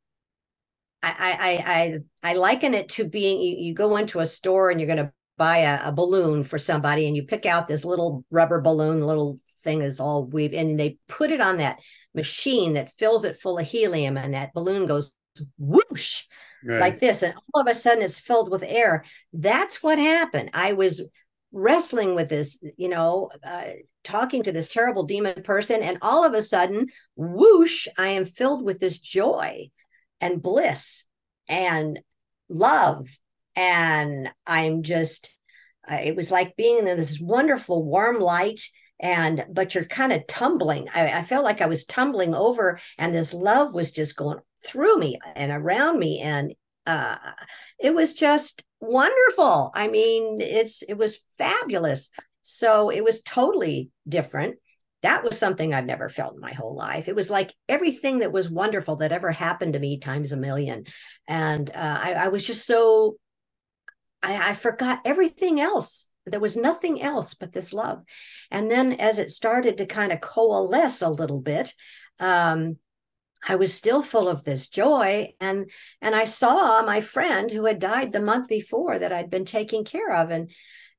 I 1.04 1.60
I 1.64 2.00
I 2.24 2.32
I 2.32 2.34
liken 2.36 2.74
it 2.74 2.90
to 2.90 3.06
being 3.06 3.42
you, 3.42 3.56
you 3.58 3.74
go 3.74 3.98
into 3.98 4.20
a 4.20 4.26
store 4.26 4.72
and 4.72 4.80
you're 4.80 4.88
going 4.88 5.06
to 5.06 5.12
buy 5.38 5.58
a, 5.60 5.90
a, 5.90 5.92
balloon 5.92 6.42
for 6.44 6.58
somebody 6.58 7.06
and 7.06 7.16
you 7.16 7.24
pick 7.24 7.46
out 7.46 7.68
this 7.68 7.86
little 7.86 8.26
rubber 8.32 8.60
balloon 8.60 9.02
little 9.02 9.38
thing 9.64 9.82
is 9.82 10.00
all 10.00 10.26
weave 10.26 10.52
and 10.52 10.80
they 10.80 10.98
put 11.08 11.30
it 11.30 11.40
on 11.40 11.58
that 11.58 11.80
machine 12.16 12.74
that 12.74 12.92
fills 12.94 13.24
it 13.24 13.36
full 13.36 13.60
of 13.60 13.68
helium 13.68 14.18
and 14.18 14.34
that 14.34 14.52
balloon 14.54 14.88
goes 14.88 15.12
whoosh 15.58 16.24
right. 16.64 16.80
like 16.80 17.00
this 17.00 17.24
and 17.24 17.34
all 17.54 17.62
of 17.62 17.68
a 17.68 17.74
sudden 17.74 18.04
it's 18.04 18.20
filled 18.20 18.52
with 18.52 18.64
air. 18.64 19.04
That's 19.34 19.82
what 19.82 20.00
happened. 20.00 20.52
I 20.54 20.74
was 20.74 21.02
wrestling 21.52 22.14
with 22.14 22.30
this 22.30 22.62
you 22.78 22.90
know 22.90 23.30
uh, 23.44 23.68
talking 24.04 24.44
to 24.44 24.52
this 24.52 24.68
terrible 24.68 25.04
demon 25.04 25.42
person 25.44 25.82
and 25.82 25.98
all 26.02 26.26
of 26.26 26.34
a 26.34 26.42
sudden 26.42 26.88
whoosh 27.16 27.88
i 27.98 28.08
am 28.08 28.26
filled 28.26 28.66
with 28.66 28.80
this 28.80 29.00
joy 29.00 29.70
and 30.20 30.42
bliss 30.42 31.06
and 31.48 32.00
love. 32.50 33.08
And 33.56 34.30
i'm 34.46 34.84
just 34.84 35.34
uh, 35.90 36.00
it 36.04 36.16
was 36.16 36.32
like 36.32 36.58
being 36.58 36.80
in 36.80 36.86
this 36.86 37.20
wonderful 37.20 37.84
warm 37.84 38.20
light 38.20 38.60
and 39.00 39.46
but 39.52 39.76
you're 39.76 39.86
kind 39.86 40.12
of 40.12 40.26
tumbling 40.28 40.88
I, 40.94 41.20
I 41.20 41.22
felt 41.22 41.44
like 41.44 41.62
i 41.62 41.68
was 41.68 41.86
tumbling 41.86 42.34
over 42.34 42.80
and 42.98 43.14
this 43.14 43.34
love 43.34 43.74
was 43.74 43.92
just 43.92 44.16
going 44.16 44.40
through 44.66 44.98
me 44.98 45.20
and 45.36 45.52
around 45.52 46.00
me 46.00 46.20
and 46.20 46.54
uh, 46.86 47.18
it 47.80 47.94
was 47.94 48.14
just 48.14 48.64
wonderful 48.80 49.72
i 49.76 49.88
mean 49.88 50.40
it's 50.42 50.82
it 50.84 50.98
was 50.98 51.20
fabulous 51.38 52.10
so 52.50 52.90
it 52.90 53.04
was 53.04 53.22
totally 53.22 53.92
different. 54.08 54.56
That 55.04 55.22
was 55.22 55.38
something 55.38 55.74
I've 55.74 55.86
never 55.86 56.08
felt 56.08 56.36
in 56.36 56.40
my 56.40 56.54
whole 56.54 56.74
life. 56.74 57.10
It 57.10 57.16
was 57.16 57.30
like 57.30 57.54
everything 57.68 58.20
that 58.20 58.32
was 58.32 58.50
wonderful 58.50 58.96
that 58.96 59.12
ever 59.12 59.34
happened 59.34 59.74
to 59.74 59.80
me 59.80 60.00
times 60.00 60.32
a 60.32 60.38
million. 60.38 60.86
And 61.28 61.70
uh, 61.70 62.00
I, 62.02 62.14
I, 62.14 62.28
was 62.30 62.48
just 62.48 62.66
so, 62.66 63.18
I, 64.24 64.52
I 64.52 64.54
forgot 64.54 65.02
everything 65.04 65.60
else. 65.60 66.08
There 66.32 66.40
was 66.40 66.58
nothing 66.58 67.02
else 67.02 67.34
but 67.34 67.54
this 67.54 67.74
love. 67.74 68.04
And 68.52 68.70
then 68.70 68.94
as 68.94 69.20
it 69.20 69.32
started 69.32 69.78
to 69.78 69.86
kind 69.86 70.12
of 70.12 70.22
coalesce 70.22 71.02
a 71.02 71.10
little 71.10 71.40
bit, 71.40 71.74
um, 72.20 72.78
I 73.48 73.56
was 73.56 73.74
still 73.74 74.02
full 74.02 74.28
of 74.28 74.44
this 74.44 74.68
joy 74.68 75.34
and 75.40 75.70
and 76.02 76.16
I 76.16 76.26
saw 76.26 76.82
my 76.82 77.02
friend 77.02 77.52
who 77.52 77.66
had 77.66 77.80
died 77.80 78.12
the 78.12 78.20
month 78.20 78.48
before 78.48 78.98
that 78.98 79.14
I'd 79.14 79.30
been 79.30 79.46
taking 79.46 79.84
care 79.84 80.12
of 80.12 80.32
and 80.32 80.50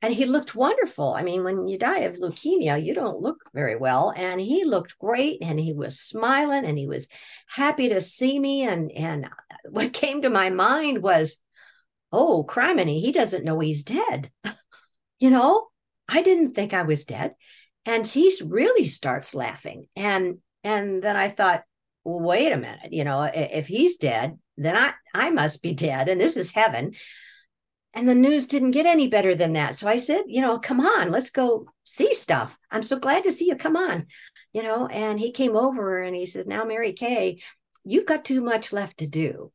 and 0.01 0.15
he 0.15 0.27
looked 0.27 0.55
wonderful. 0.55 1.15
I 1.15 1.23
mean, 1.23 1.43
when 1.43 1.67
you 1.67 1.77
die 1.77 2.01
of 2.01 2.19
leukemia, 2.19 2.83
you 2.83 2.95
don't 2.95 3.21
look 3.21 3.43
very 3.53 3.75
well. 3.75 4.13
And 4.17 4.41
he 4.41 4.65
looked 4.65 4.99
great 4.99 5.39
and 5.43 5.59
he 5.59 5.73
was 5.73 5.99
smiling 5.99 6.65
and 6.65 6.79
he 6.79 6.87
was 6.87 7.09
happy 7.49 7.89
to 7.89 8.01
see 8.01 8.39
me. 8.39 8.63
And, 8.63 8.93
and 8.93 9.29
what 9.69 9.93
came 9.93 10.23
to 10.23 10.31
my 10.31 10.51
mind 10.51 11.03
was, 11.03 11.43
oh, 12.13 12.45
criminy, 12.49 13.01
he 13.01 13.11
doesn't 13.11 13.45
know 13.45 13.59
he's 13.59 13.83
dead. 13.83 14.31
you 15.19 15.31
know, 15.31 15.69
I 16.09 16.23
didn't 16.23 16.55
think 16.55 16.73
I 16.73 16.83
was 16.83 17.05
dead. 17.05 17.35
And 17.85 18.07
he 18.07 18.33
really 18.45 18.87
starts 18.87 19.35
laughing. 19.35 19.87
And 19.97 20.39
and 20.65 21.03
then 21.03 21.17
I 21.17 21.29
thought, 21.29 21.65
well, 22.05 22.21
wait 22.21 22.53
a 22.53 22.57
minute, 22.59 22.93
you 22.93 23.05
know, 23.05 23.23
if 23.33 23.69
he's 23.69 23.97
dead, 23.97 24.39
then 24.57 24.77
I 24.77 24.93
I 25.15 25.31
must 25.31 25.63
be 25.63 25.75
dead. 25.75 26.09
And 26.09 26.21
this 26.21 26.37
is 26.37 26.53
heaven. 26.53 26.95
And 27.95 28.09
the 28.09 28.15
news 28.15 28.47
didn't 28.47 28.73
get 28.73 28.87
any 28.87 29.09
better 29.09 29.35
than 29.35 29.55
that. 29.55 29.75
So 29.75 29.89
I 29.89 29.97
said, 29.97 30.23
you 30.27 30.43
know, 30.43 30.59
come 30.59 30.81
on, 30.81 31.11
let's 31.11 31.31
go 31.31 31.67
see 31.85 32.13
stuff. 32.13 32.59
I'm 32.71 32.83
so 32.83 32.99
glad 32.99 33.25
to 33.25 33.33
see 33.33 33.49
you. 33.49 33.57
Come 33.57 33.77
on. 33.77 34.07
You 34.53 34.63
know, 34.63 34.87
and 34.87 35.19
he 35.19 35.33
came 35.33 35.57
over 35.57 36.03
and 36.03 36.15
he 36.15 36.27
said, 36.27 36.47
Now, 36.47 36.65
Mary 36.65 36.93
Kay, 36.93 37.41
you've 37.85 38.07
got 38.07 38.25
too 38.25 38.41
much 38.41 38.73
left 38.73 38.99
to 38.99 39.07
do. 39.07 39.53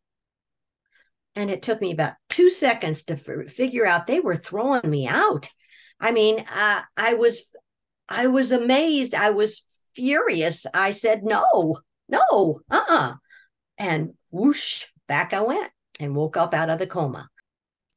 And 1.35 1.49
it 1.49 1.61
took 1.61 1.81
me 1.81 1.91
about 1.91 2.13
two 2.29 2.49
seconds 2.49 3.03
to 3.03 3.13
f- 3.13 3.51
figure 3.51 3.85
out 3.85 4.07
they 4.07 4.19
were 4.19 4.35
throwing 4.35 4.89
me 4.89 5.07
out. 5.07 5.49
I 5.99 6.11
mean, 6.11 6.39
uh, 6.53 6.81
I 6.95 7.15
was, 7.15 7.49
I 8.07 8.27
was 8.27 8.51
amazed. 8.51 9.15
I 9.15 9.31
was 9.31 9.63
furious. 9.95 10.65
I 10.73 10.91
said, 10.91 11.23
no, 11.23 11.77
no, 12.07 12.61
uh-uh. 12.69 13.15
And 13.77 14.13
whoosh, 14.31 14.85
back 15.07 15.33
I 15.33 15.41
went 15.41 15.71
and 15.99 16.15
woke 16.15 16.37
up 16.37 16.53
out 16.53 16.69
of 16.69 16.79
the 16.79 16.87
coma. 16.87 17.29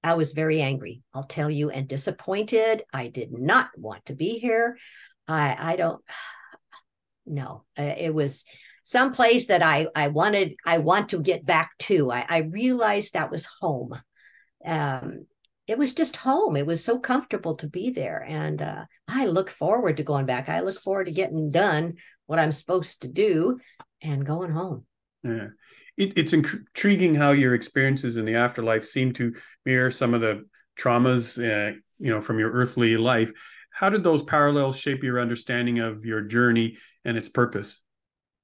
I 0.03 0.15
was 0.15 0.33
very 0.33 0.61
angry, 0.61 1.03
I'll 1.15 1.25
tell 1.25 1.51
you, 1.51 1.71
and 1.71 1.89
disappointed. 1.89 2.85
I 2.93 3.09
did 3.09 3.33
not 3.33 3.71
want 3.77 4.07
to 4.07 4.15
be 4.15 4.39
here. 4.39 4.79
I 5.27 5.57
I 5.59 5.77
don't 5.77 6.03
no. 7.27 7.65
Uh, 7.79 7.95
it 7.99 8.15
was 8.15 8.45
some 8.87 9.13
place 9.13 9.47
that 9.47 9.63
I 9.63 9.89
I 9.95 10.09
wanted 10.09 10.55
I 10.65 10.79
want 10.79 11.11
to 11.11 11.21
get 11.21 11.45
back 11.45 11.71
to. 11.81 12.11
I, 12.11 12.25
I 12.29 12.39
realized 12.39 13.13
that 13.13 13.31
was 13.31 13.47
home. 13.61 13.95
Um, 14.65 15.27
it 15.67 15.79
was 15.79 15.95
just 15.95 16.17
home. 16.17 16.57
It 16.57 16.67
was 16.67 16.85
so 16.85 16.99
comfortable 16.99 17.57
to 17.57 17.69
be 17.69 17.91
there, 17.91 18.25
and 18.27 18.63
uh, 18.63 18.85
I 19.09 19.27
look 19.27 19.51
forward 19.51 19.97
to 19.97 20.03
going 20.03 20.27
back. 20.27 20.49
I 20.49 20.61
look 20.61 20.81
forward 20.81 21.07
to 21.07 21.13
getting 21.13 21.51
done 21.51 21.95
what 22.27 22.39
I'm 22.39 22.53
supposed 22.53 23.03
to 23.03 23.09
do 23.09 23.59
and 24.03 24.25
going 24.25 24.51
home. 24.51 24.85
Yeah 25.23 25.49
it, 25.97 26.13
it's 26.17 26.33
intriguing 26.33 27.15
how 27.15 27.33
your 27.33 27.55
experiences 27.55 28.17
in 28.17 28.25
the 28.25 28.35
afterlife 28.35 28.85
seem 28.85 29.13
to 29.15 29.35
mirror 29.65 29.91
some 29.91 30.15
of 30.15 30.21
the 30.21 30.45
traumas, 30.79 31.39
uh, 31.39 31.77
you 31.99 32.11
know, 32.11 32.21
from 32.21 32.39
your 32.39 32.51
earthly 32.51 32.97
life. 32.97 33.33
How 33.71 33.91
did 33.91 34.05
those 34.05 34.23
parallels 34.23 34.79
shape 34.79 35.03
your 35.03 35.21
understanding 35.21 35.79
of 35.81 36.05
your 36.05 36.23
journey 36.23 36.79
and 37.05 37.17
its 37.17 37.29
purpose? 37.29 37.81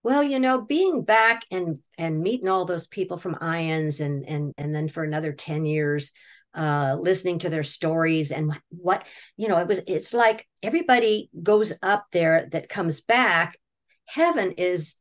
Well, 0.02 0.22
you 0.22 0.40
know, 0.40 0.60
being 0.60 1.02
back 1.02 1.42
and 1.50 1.78
and 1.98 2.20
meeting 2.20 2.48
all 2.48 2.64
those 2.64 2.86
people 2.86 3.16
from 3.16 3.36
IANDS 3.36 4.00
and 4.00 4.28
and 4.28 4.52
and 4.58 4.74
then 4.74 4.88
for 4.88 5.04
another 5.04 5.32
10 5.32 5.64
years 5.64 6.12
uh 6.54 6.98
listening 7.00 7.38
to 7.38 7.48
their 7.48 7.62
stories 7.62 8.30
and 8.30 8.48
what, 8.48 8.60
what 8.68 9.06
you 9.38 9.48
know 9.48 9.58
it 9.58 9.66
was 9.66 9.80
it's 9.86 10.12
like 10.12 10.46
everybody 10.62 11.30
goes 11.42 11.72
up 11.82 12.04
there 12.12 12.46
that 12.52 12.68
comes 12.68 13.00
back 13.00 13.56
heaven 14.06 14.52
is 14.58 14.96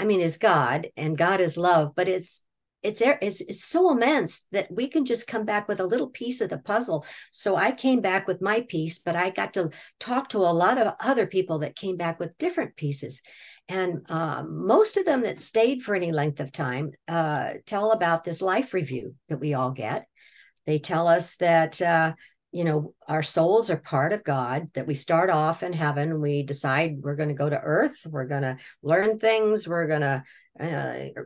I 0.00 0.06
mean, 0.06 0.20
is 0.20 0.38
God 0.38 0.88
and 0.96 1.16
God 1.16 1.40
is 1.40 1.58
love, 1.58 1.92
but 1.94 2.08
it's 2.08 2.46
it's 2.82 3.02
it's 3.02 3.42
it's 3.42 3.62
so 3.62 3.92
immense 3.92 4.46
that 4.50 4.72
we 4.72 4.88
can 4.88 5.04
just 5.04 5.26
come 5.26 5.44
back 5.44 5.68
with 5.68 5.78
a 5.78 5.86
little 5.86 6.06
piece 6.06 6.40
of 6.40 6.48
the 6.48 6.56
puzzle. 6.56 7.04
So 7.30 7.54
I 7.54 7.70
came 7.70 8.00
back 8.00 8.26
with 8.26 8.40
my 8.40 8.62
piece, 8.62 8.98
but 8.98 9.14
I 9.14 9.28
got 9.28 9.52
to 9.54 9.68
talk 9.98 10.30
to 10.30 10.38
a 10.38 10.56
lot 10.56 10.78
of 10.78 10.94
other 11.00 11.26
people 11.26 11.58
that 11.58 11.76
came 11.76 11.98
back 11.98 12.18
with 12.18 12.38
different 12.38 12.76
pieces, 12.76 13.20
and 13.70 14.04
uh, 14.10 14.42
most 14.42 14.96
of 14.96 15.06
them 15.06 15.22
that 15.22 15.38
stayed 15.38 15.80
for 15.80 15.94
any 15.94 16.10
length 16.10 16.40
of 16.40 16.50
time 16.50 16.90
uh, 17.06 17.52
tell 17.66 17.92
about 17.92 18.24
this 18.24 18.42
life 18.42 18.74
review 18.74 19.14
that 19.28 19.38
we 19.38 19.54
all 19.54 19.70
get. 19.70 20.06
They 20.66 20.80
tell 20.80 21.06
us 21.06 21.36
that 21.36 21.80
uh, 21.80 22.14
you 22.50 22.64
know 22.64 22.94
our 23.06 23.22
souls 23.22 23.70
are 23.70 23.76
part 23.76 24.12
of 24.12 24.24
god 24.24 24.68
that 24.74 24.88
we 24.88 24.94
start 24.96 25.30
off 25.30 25.62
in 25.62 25.72
heaven 25.72 26.20
we 26.20 26.42
decide 26.42 26.96
we're 27.00 27.14
going 27.14 27.28
to 27.28 27.34
go 27.34 27.48
to 27.48 27.60
earth 27.60 28.04
we're 28.08 28.26
going 28.26 28.42
to 28.42 28.56
learn 28.82 29.20
things 29.20 29.68
we're 29.68 29.86
going 29.86 30.00
to 30.00 30.22
uh, 30.58 31.20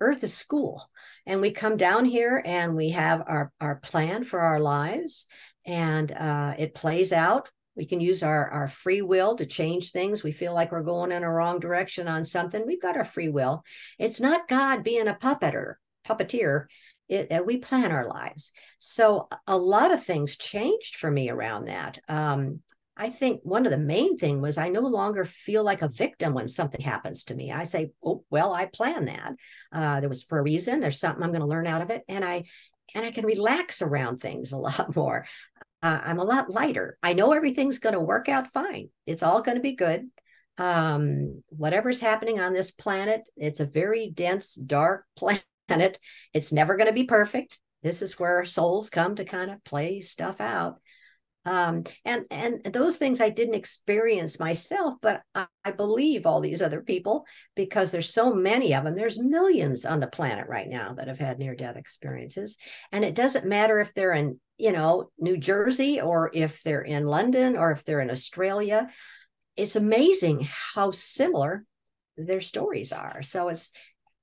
earth 0.00 0.24
is 0.24 0.32
school 0.32 0.82
and 1.26 1.42
we 1.42 1.50
come 1.50 1.76
down 1.76 2.06
here 2.06 2.42
and 2.46 2.74
we 2.74 2.88
have 2.88 3.22
our 3.26 3.52
our 3.60 3.76
plan 3.76 4.24
for 4.24 4.40
our 4.40 4.60
lives 4.60 5.26
and 5.66 6.10
uh, 6.10 6.54
it 6.58 6.74
plays 6.74 7.12
out 7.12 7.50
we 7.76 7.86
can 7.86 8.00
use 8.00 8.22
our 8.22 8.48
our 8.50 8.68
free 8.68 9.02
will 9.02 9.36
to 9.36 9.46
change 9.46 9.90
things 9.90 10.22
we 10.22 10.32
feel 10.32 10.54
like 10.54 10.72
we're 10.72 10.82
going 10.82 11.12
in 11.12 11.22
a 11.22 11.30
wrong 11.30 11.58
direction 11.58 12.08
on 12.08 12.24
something 12.24 12.64
we've 12.66 12.82
got 12.82 12.96
our 12.96 13.04
free 13.04 13.28
will 13.28 13.62
it's 13.98 14.20
not 14.20 14.48
god 14.48 14.82
being 14.82 15.08
a 15.08 15.14
puppeter 15.14 15.74
puppeteer 16.06 16.66
it, 17.10 17.44
we 17.44 17.58
plan 17.58 17.90
our 17.90 18.06
lives. 18.06 18.52
So 18.78 19.28
a 19.46 19.56
lot 19.56 19.92
of 19.92 20.02
things 20.02 20.36
changed 20.36 20.96
for 20.96 21.10
me 21.10 21.28
around 21.28 21.66
that. 21.66 21.98
Um, 22.08 22.60
I 22.96 23.10
think 23.10 23.40
one 23.42 23.64
of 23.64 23.72
the 23.72 23.78
main 23.78 24.18
thing 24.18 24.40
was 24.40 24.58
I 24.58 24.68
no 24.68 24.82
longer 24.82 25.24
feel 25.24 25.64
like 25.64 25.82
a 25.82 25.88
victim 25.88 26.34
when 26.34 26.48
something 26.48 26.80
happens 26.80 27.24
to 27.24 27.34
me. 27.34 27.50
I 27.50 27.64
say, 27.64 27.92
"Oh, 28.04 28.24
well, 28.30 28.52
I 28.52 28.66
planned 28.66 29.08
that. 29.08 29.32
Uh, 29.72 30.00
there 30.00 30.08
was 30.08 30.22
for 30.22 30.38
a 30.38 30.42
reason. 30.42 30.80
There's 30.80 31.00
something 31.00 31.22
I'm 31.22 31.30
going 31.30 31.40
to 31.40 31.46
learn 31.46 31.66
out 31.66 31.82
of 31.82 31.90
it, 31.90 32.02
and 32.08 32.24
I 32.24 32.44
and 32.94 33.04
I 33.04 33.10
can 33.10 33.24
relax 33.24 33.80
around 33.80 34.18
things 34.18 34.52
a 34.52 34.56
lot 34.58 34.94
more. 34.94 35.24
Uh, 35.82 36.00
I'm 36.04 36.18
a 36.18 36.24
lot 36.24 36.50
lighter. 36.50 36.98
I 37.02 37.14
know 37.14 37.32
everything's 37.32 37.78
going 37.78 37.94
to 37.94 38.00
work 38.00 38.28
out 38.28 38.48
fine. 38.48 38.90
It's 39.06 39.22
all 39.22 39.40
going 39.42 39.56
to 39.56 39.62
be 39.62 39.74
good. 39.74 40.08
Um, 40.58 41.42
whatever's 41.48 42.00
happening 42.00 42.38
on 42.38 42.52
this 42.52 42.70
planet, 42.70 43.28
it's 43.36 43.60
a 43.60 43.64
very 43.64 44.10
dense, 44.10 44.54
dark 44.54 45.06
planet. 45.16 45.98
It's 46.34 46.52
never 46.52 46.76
going 46.76 46.88
to 46.88 46.92
be 46.92 47.04
perfect. 47.04 47.58
This 47.82 48.02
is 48.02 48.18
where 48.18 48.44
souls 48.44 48.90
come 48.90 49.14
to 49.14 49.24
kind 49.24 49.50
of 49.50 49.64
play 49.64 50.02
stuff 50.02 50.40
out. 50.40 50.80
Um, 51.46 51.84
and 52.04 52.26
and 52.30 52.62
those 52.64 52.98
things 52.98 53.20
I 53.20 53.30
didn't 53.30 53.54
experience 53.54 54.38
myself, 54.38 54.94
but 55.00 55.22
I, 55.34 55.46
I 55.64 55.70
believe 55.70 56.26
all 56.26 56.40
these 56.40 56.60
other 56.60 56.82
people 56.82 57.24
because 57.56 57.90
there's 57.90 58.12
so 58.12 58.34
many 58.34 58.74
of 58.74 58.84
them. 58.84 58.94
There's 58.94 59.18
millions 59.18 59.86
on 59.86 60.00
the 60.00 60.06
planet 60.06 60.48
right 60.48 60.68
now 60.68 60.92
that 60.94 61.08
have 61.08 61.18
had 61.18 61.38
near 61.38 61.54
death 61.54 61.76
experiences, 61.76 62.58
and 62.92 63.04
it 63.04 63.14
doesn't 63.14 63.46
matter 63.46 63.80
if 63.80 63.94
they're 63.94 64.12
in 64.12 64.38
you 64.58 64.72
know 64.72 65.10
New 65.18 65.38
Jersey 65.38 66.00
or 66.00 66.30
if 66.34 66.62
they're 66.62 66.82
in 66.82 67.06
London 67.06 67.56
or 67.56 67.70
if 67.70 67.84
they're 67.84 68.00
in 68.00 68.10
Australia. 68.10 68.88
It's 69.56 69.76
amazing 69.76 70.46
how 70.74 70.90
similar 70.90 71.64
their 72.16 72.40
stories 72.42 72.92
are. 72.92 73.22
So 73.22 73.48
it's 73.48 73.72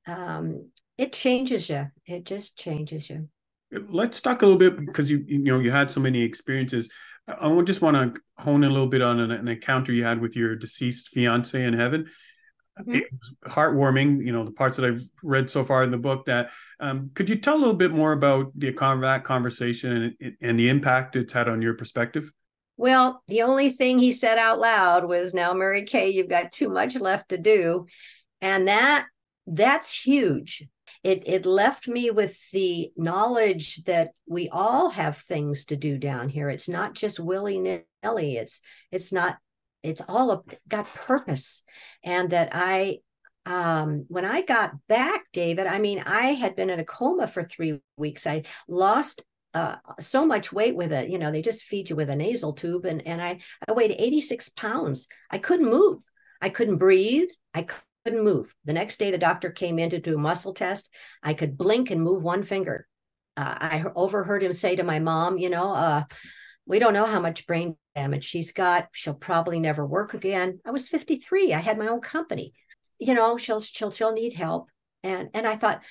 um, 0.08 0.70
it 0.98 1.14
changes 1.14 1.70
you. 1.70 1.88
It 2.06 2.26
just 2.26 2.58
changes 2.58 3.10
you. 3.10 3.30
Let's 3.72 4.22
talk 4.22 4.42
a 4.42 4.46
little 4.46 4.60
bit 4.60 4.86
because 4.86 5.12
you 5.12 5.24
you 5.28 5.40
know 5.40 5.60
you 5.60 5.72
had 5.72 5.92
so 5.92 6.00
many 6.00 6.22
experiences. 6.22 6.90
I 7.28 7.62
just 7.64 7.82
want 7.82 8.16
to 8.16 8.22
hone 8.38 8.64
in 8.64 8.72
a 8.72 8.74
little 8.74 8.88
bit 8.88 9.02
on 9.02 9.20
an, 9.20 9.32
an 9.32 9.48
encounter 9.50 9.92
you 9.92 10.06
had 10.06 10.22
with 10.22 10.36
your 10.36 10.56
deceased 10.56 11.10
fiance 11.10 11.62
in 11.62 11.74
heaven. 11.74 12.08
Mm-hmm. 12.80 12.96
It 12.96 13.08
was 13.12 13.34
heartwarming, 13.46 14.26
you 14.26 14.32
know, 14.32 14.46
the 14.46 14.52
parts 14.52 14.78
that 14.78 14.86
I've 14.86 15.04
read 15.24 15.50
so 15.50 15.64
far 15.64 15.84
in 15.84 15.92
the 15.92 15.98
book. 15.98 16.26
That 16.26 16.52
um, 16.80 17.10
could 17.14 17.28
you 17.28 17.36
tell 17.36 17.56
a 17.56 17.60
little 17.60 17.74
bit 17.74 17.92
more 17.92 18.14
about 18.14 18.52
the 18.56 18.72
that 18.72 19.24
conversation 19.24 20.16
and, 20.22 20.38
and 20.42 20.60
the 20.60 20.70
impact 20.70 21.16
it's 21.16 21.34
had 21.34 21.50
on 21.50 21.62
your 21.62 21.74
perspective? 21.74 22.32
Well, 22.78 23.24
the 23.28 23.42
only 23.42 23.72
thing 23.72 24.00
he 24.00 24.12
said 24.12 24.38
out 24.38 24.60
loud 24.60 25.06
was, 25.06 25.34
"Now, 25.34 25.54
Mary 25.54 25.84
Kay, 25.84 26.12
you've 26.12 26.30
got 26.30 26.52
too 26.52 26.70
much 26.70 26.96
left 26.96 27.30
to 27.30 27.38
do," 27.38 27.88
and 28.40 28.68
that 28.68 29.08
that's 29.48 29.92
huge 29.92 30.64
it 31.08 31.24
it 31.26 31.46
left 31.46 31.88
me 31.88 32.12
with 32.12 32.38
the 32.52 32.92
knowledge 32.98 33.84
that 33.86 34.10
we 34.28 34.50
all 34.52 34.90
have 34.90 35.18
things 35.18 35.64
to 35.64 35.78
do 35.78 35.98
down 35.98 36.28
here 36.28 36.50
it's 36.50 36.68
not 36.68 36.94
just 36.94 37.18
willy-nilly 37.20 38.36
it's 38.36 38.60
it's 38.92 39.14
not 39.14 39.38
it's 39.84 40.02
all 40.10 40.46
got 40.68 40.94
purpose 40.94 41.64
and 42.04 42.32
that 42.32 42.50
i 42.52 42.98
um, 43.46 44.04
when 44.10 44.26
I 44.26 44.42
got 44.42 44.74
back, 44.90 45.22
David, 45.32 45.68
I 45.68 45.80
mean, 45.80 46.04
I 46.06 46.34
had 46.34 46.58
been 46.58 46.70
in 46.70 46.82
a 46.82 46.84
coma 46.84 47.28
for 47.28 47.46
three 47.46 47.80
weeks. 47.96 48.28
I 48.28 48.44
lost 48.68 49.24
uh, 49.54 49.78
so 50.02 50.26
much 50.26 50.52
weight 50.52 50.76
with 50.76 50.92
it. 50.92 51.10
You 51.10 51.18
know, 51.18 51.32
they 51.32 51.42
just 51.42 51.64
feed 51.64 51.90
you 51.90 51.96
with 51.96 52.10
a 52.10 52.16
nasal 52.18 52.52
tube, 52.52 52.84
and 52.84 53.08
and 53.08 53.22
I 53.22 53.40
I 53.66 53.72
weighed 53.72 53.96
86 53.98 54.50
pounds. 54.50 55.08
I 55.32 55.38
couldn't 55.38 55.70
move. 55.70 56.02
I 56.42 56.50
couldn't 56.50 56.76
breathe. 56.76 57.30
I 57.54 57.68
couldn't 58.08 58.24
move. 58.24 58.56
The 58.64 58.72
next 58.72 59.00
day, 59.00 59.12
the 59.12 59.18
doctor 59.18 59.50
came 59.50 59.78
in 59.78 59.90
to 59.90 60.00
do 60.00 60.16
a 60.16 60.18
muscle 60.18 60.54
test. 60.54 60.90
I 61.22 61.34
could 61.34 61.58
blink 61.58 61.92
and 61.92 62.02
move 62.02 62.24
one 62.24 62.42
finger. 62.42 62.88
Uh, 63.36 63.54
I 63.60 63.84
overheard 63.98 64.44
him 64.44 64.54
say 64.54 64.78
to 64.78 64.84
my 64.84 65.00
mom, 65.00 65.38
you 65.38 65.50
know, 65.50 65.74
uh, 65.74 66.04
we 66.66 66.80
don't 66.80 66.94
know 66.94 67.06
how 67.06 67.20
much 67.20 67.46
brain 67.46 67.76
damage 67.96 68.24
she's 68.24 68.54
got. 68.54 68.88
She'll 68.94 69.14
probably 69.14 69.60
never 69.60 69.86
work 69.86 70.14
again. 70.14 70.62
I 70.66 70.72
was 70.72 70.88
53. 70.88 71.54
I 71.54 71.60
had 71.60 71.78
my 71.78 71.88
own 71.88 72.00
company. 72.00 72.54
You 72.98 73.14
know, 73.14 73.36
she'll 73.36 73.60
she'll 73.60 73.92
she'll 73.92 74.14
need 74.14 74.32
help. 74.32 74.70
And 75.04 75.28
and 75.34 75.46
I 75.46 75.58
thought, 75.58 75.84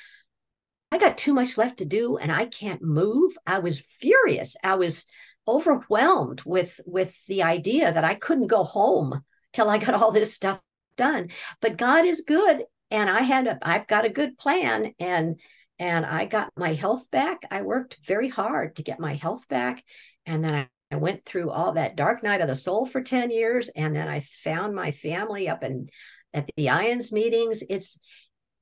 I 0.91 0.97
got 0.97 1.19
too 1.19 1.35
much 1.35 1.59
left 1.59 1.79
to 1.79 1.85
do 1.85 2.17
and 2.17 2.33
I 2.33 2.47
can't 2.47 2.81
move. 2.81 3.33
I 3.47 3.59
was 3.59 3.79
furious. 3.79 4.57
I 4.65 4.77
was 4.77 5.05
overwhelmed 5.47 6.41
with 6.47 6.81
with 6.87 7.15
the 7.27 7.43
idea 7.43 7.93
that 7.93 8.05
I 8.05 8.15
couldn't 8.15 8.47
go 8.47 8.65
home 8.65 9.21
till 9.53 9.69
I 9.69 9.77
got 9.77 9.95
all 9.95 10.13
this 10.13 10.33
stuff 10.33 10.61
done. 10.97 11.31
But 11.61 11.77
God 11.77 12.05
is 12.05 12.23
good, 12.27 12.65
and 12.91 13.11
I 13.11 13.23
had 13.23 13.47
a, 13.47 13.59
I've 13.63 13.87
got 13.87 14.05
a 14.05 14.11
good 14.11 14.39
plan, 14.39 14.95
and 14.99 15.41
and 15.79 16.07
I 16.07 16.25
got 16.25 16.53
my 16.57 16.73
health 16.73 17.11
back. 17.11 17.43
I 17.51 17.63
worked 17.63 17.99
very 18.07 18.29
hard 18.29 18.77
to 18.77 18.83
get 18.83 19.01
my 19.01 19.15
health 19.15 19.49
back, 19.49 19.85
and 20.25 20.45
then 20.45 20.55
I, 20.55 20.69
I 20.91 20.97
went 20.97 21.25
through 21.25 21.51
all 21.51 21.73
that 21.73 21.97
dark 21.97 22.23
night 22.23 22.41
of 22.41 22.49
the 22.49 22.55
soul 22.55 22.87
for 22.87 23.03
ten 23.03 23.31
years, 23.31 23.69
and 23.71 23.95
then 23.95 24.09
I 24.09 24.21
found 24.21 24.75
my 24.75 24.91
family 24.91 25.49
up 25.49 25.63
in 25.63 25.89
at 26.35 26.49
the 26.57 26.67
IANDS 26.67 27.13
meetings. 27.13 27.63
It's 27.69 27.99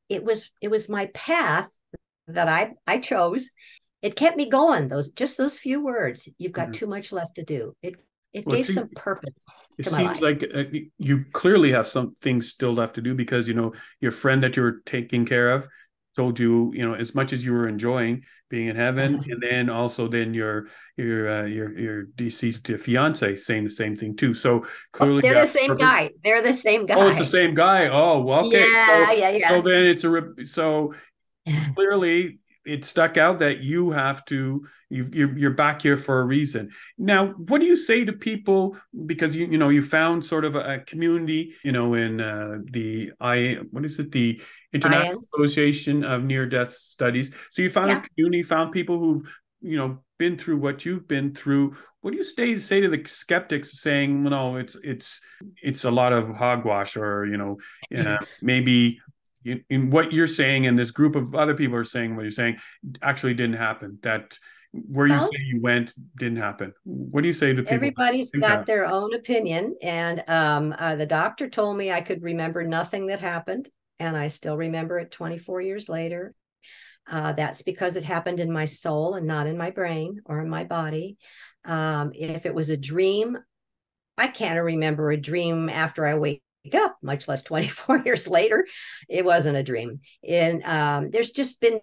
it 0.08 0.24
was 0.24 0.50
it 0.60 0.68
was 0.68 0.88
my 0.88 1.06
path 1.06 1.70
that 2.28 2.48
I 2.48 2.74
I 2.86 2.98
chose 2.98 3.50
it 4.04 4.16
kept 4.16 4.36
me 4.36 4.50
going. 4.50 4.88
Those 4.88 5.08
just 5.08 5.38
those 5.38 5.58
few 5.58 5.82
words. 5.82 6.28
You've 6.36 6.52
got 6.52 6.64
mm-hmm. 6.64 6.72
too 6.72 6.86
much 6.86 7.10
left 7.10 7.36
to 7.36 7.42
do. 7.42 7.74
It 7.82 7.94
it 8.34 8.46
well, 8.46 8.56
gave 8.56 8.66
some 8.66 8.88
purpose. 8.96 9.44
It 9.78 9.86
seems 9.86 10.20
like 10.20 10.44
uh, 10.54 10.64
you 10.98 11.24
clearly 11.32 11.72
have 11.72 11.86
some 11.86 12.14
things 12.16 12.48
still 12.48 12.74
left 12.74 12.96
to 12.96 13.00
do 13.00 13.14
because 13.14 13.48
you 13.48 13.54
know 13.54 13.72
your 14.00 14.12
friend 14.12 14.42
that 14.42 14.56
you 14.56 14.62
were 14.62 14.82
taking 14.84 15.24
care 15.24 15.50
of 15.50 15.68
told 16.16 16.38
you 16.38 16.72
you 16.74 16.86
know 16.86 16.94
as 16.94 17.14
much 17.14 17.32
as 17.32 17.44
you 17.44 17.52
were 17.52 17.68
enjoying 17.68 18.22
being 18.48 18.68
in 18.68 18.76
heaven 18.76 19.14
and 19.28 19.42
then 19.42 19.68
also 19.68 20.06
then 20.06 20.32
your 20.32 20.68
your 20.96 21.28
uh, 21.28 21.44
your 21.44 21.76
your 21.78 22.02
deceased 22.14 22.66
fiance 22.78 23.36
saying 23.36 23.64
the 23.64 23.70
same 23.70 23.96
thing 23.96 24.16
too. 24.16 24.34
So 24.34 24.60
oh, 24.60 24.66
clearly 24.92 25.18
oh, 25.18 25.20
they're 25.22 25.44
the 25.44 25.50
same 25.50 25.68
purpose. 25.68 25.84
guy. 25.84 26.10
They're 26.22 26.42
the 26.42 26.52
same 26.52 26.86
guy 26.86 26.94
oh 26.96 27.08
it's 27.08 27.18
the 27.18 27.24
same 27.24 27.54
guy. 27.54 27.88
Oh 27.88 28.20
well, 28.20 28.46
okay. 28.46 28.66
Yeah 28.70 29.06
so, 29.06 29.12
yeah 29.12 29.30
yeah. 29.30 29.48
so 29.48 29.62
then 29.62 29.84
it's 29.84 30.04
a 30.04 30.46
so 30.46 30.94
clearly 31.74 32.38
it 32.64 32.84
stuck 32.84 33.16
out 33.16 33.38
that 33.40 33.60
you 33.60 33.90
have 33.90 34.24
to 34.26 34.66
you 34.90 35.08
you're, 35.12 35.38
you're 35.38 35.50
back 35.50 35.82
here 35.82 35.96
for 35.96 36.20
a 36.20 36.24
reason. 36.24 36.70
Now 36.98 37.28
what 37.28 37.60
do 37.60 37.66
you 37.66 37.76
say 37.76 38.04
to 38.04 38.12
people 38.12 38.76
because 39.06 39.34
you 39.34 39.46
you 39.46 39.58
know 39.58 39.68
you 39.68 39.82
found 39.82 40.24
sort 40.24 40.44
of 40.44 40.54
a, 40.54 40.78
community 40.80 41.54
you 41.64 41.72
know 41.72 41.94
in 41.94 42.20
uh, 42.20 42.58
the 42.70 43.12
i 43.20 43.58
what 43.70 43.84
is 43.84 43.98
it? 43.98 44.12
The 44.12 44.40
international 44.72 45.20
association 45.34 46.04
of 46.04 46.24
near 46.24 46.46
death 46.46 46.72
studies. 46.72 47.32
So 47.50 47.62
you 47.62 47.70
found 47.70 47.90
yeah. 47.90 47.98
a 47.98 48.00
community 48.00 48.42
found 48.42 48.72
people 48.72 48.98
who've 48.98 49.28
you 49.60 49.76
know 49.76 50.02
been 50.18 50.36
through 50.36 50.58
what 50.58 50.84
you've 50.84 51.08
been 51.08 51.34
through. 51.34 51.76
What 52.00 52.10
do 52.10 52.16
you 52.18 52.24
say 52.24 52.56
say 52.56 52.80
to 52.80 52.88
the 52.88 53.02
skeptics 53.06 53.80
saying 53.80 54.22
well 54.22 54.30
no 54.30 54.56
it's 54.56 54.76
it's 54.84 55.20
it's 55.62 55.84
a 55.84 55.90
lot 55.90 56.12
of 56.12 56.36
hogwash 56.36 56.96
or 56.96 57.26
you 57.26 57.36
know 57.36 57.58
uh, 57.98 58.18
maybe 58.42 59.00
in, 59.44 59.64
in 59.70 59.90
what 59.90 60.12
you're 60.12 60.26
saying 60.26 60.66
and 60.66 60.78
this 60.78 60.90
group 60.90 61.14
of 61.14 61.34
other 61.34 61.54
people 61.54 61.76
are 61.76 61.84
saying 61.84 62.16
what 62.16 62.22
you're 62.22 62.30
saying 62.30 62.56
actually 63.02 63.34
didn't 63.34 63.56
happen. 63.56 63.98
That 64.02 64.38
where 64.72 65.06
well, 65.08 65.16
you 65.16 65.20
say 65.20 65.42
you 65.44 65.60
went 65.60 65.92
didn't 66.16 66.38
happen. 66.38 66.72
What 66.84 67.20
do 67.20 67.28
you 67.28 67.32
say 67.32 67.52
to 67.52 67.62
people 67.62 67.74
everybody's 67.74 68.30
got 68.32 68.66
their 68.66 68.86
own 68.86 69.14
opinion 69.14 69.76
and 69.82 70.24
um, 70.28 70.74
uh, 70.78 70.96
the 70.96 71.06
doctor 71.06 71.48
told 71.48 71.76
me 71.76 71.92
i 71.92 72.00
could 72.00 72.24
remember 72.24 72.64
nothing 72.64 73.06
that 73.06 73.20
happened 73.20 73.68
and 74.00 74.16
i 74.16 74.26
still 74.28 74.56
remember 74.56 74.98
it 74.98 75.10
24 75.10 75.60
years 75.60 75.88
later. 75.88 76.34
Uh, 77.08 77.32
that's 77.32 77.60
because 77.60 77.96
it 77.96 78.04
happened 78.04 78.40
in 78.40 78.50
my 78.50 78.64
soul 78.64 79.14
and 79.14 79.26
not 79.26 79.46
in 79.46 79.58
my 79.58 79.70
brain 79.70 80.22
or 80.24 80.40
in 80.40 80.48
my 80.48 80.64
body. 80.64 81.18
Um, 81.66 82.12
if 82.14 82.46
it 82.46 82.54
was 82.54 82.70
a 82.70 82.76
dream 82.76 83.38
i 84.16 84.28
can't 84.28 84.62
remember 84.62 85.10
a 85.10 85.16
dream 85.16 85.68
after 85.68 86.06
i 86.06 86.14
wake 86.14 86.42
up, 86.72 86.96
much 87.02 87.28
less 87.28 87.42
24 87.42 88.02
years 88.06 88.28
later. 88.28 88.66
It 89.08 89.24
wasn't 89.24 89.56
a 89.56 89.62
dream. 89.62 90.00
And 90.26 90.62
um, 90.64 91.10
there's 91.10 91.30
just 91.30 91.60
been 91.60 91.80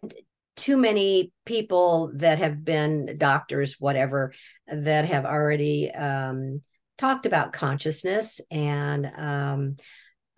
too 0.55 0.77
many 0.77 1.31
people 1.45 2.11
that 2.15 2.39
have 2.39 2.63
been 2.63 3.17
doctors, 3.17 3.75
whatever, 3.79 4.33
that 4.67 5.05
have 5.05 5.25
already 5.25 5.91
um, 5.91 6.61
talked 6.97 7.25
about 7.25 7.53
consciousness. 7.53 8.41
And 8.49 9.11
um, 9.15 9.77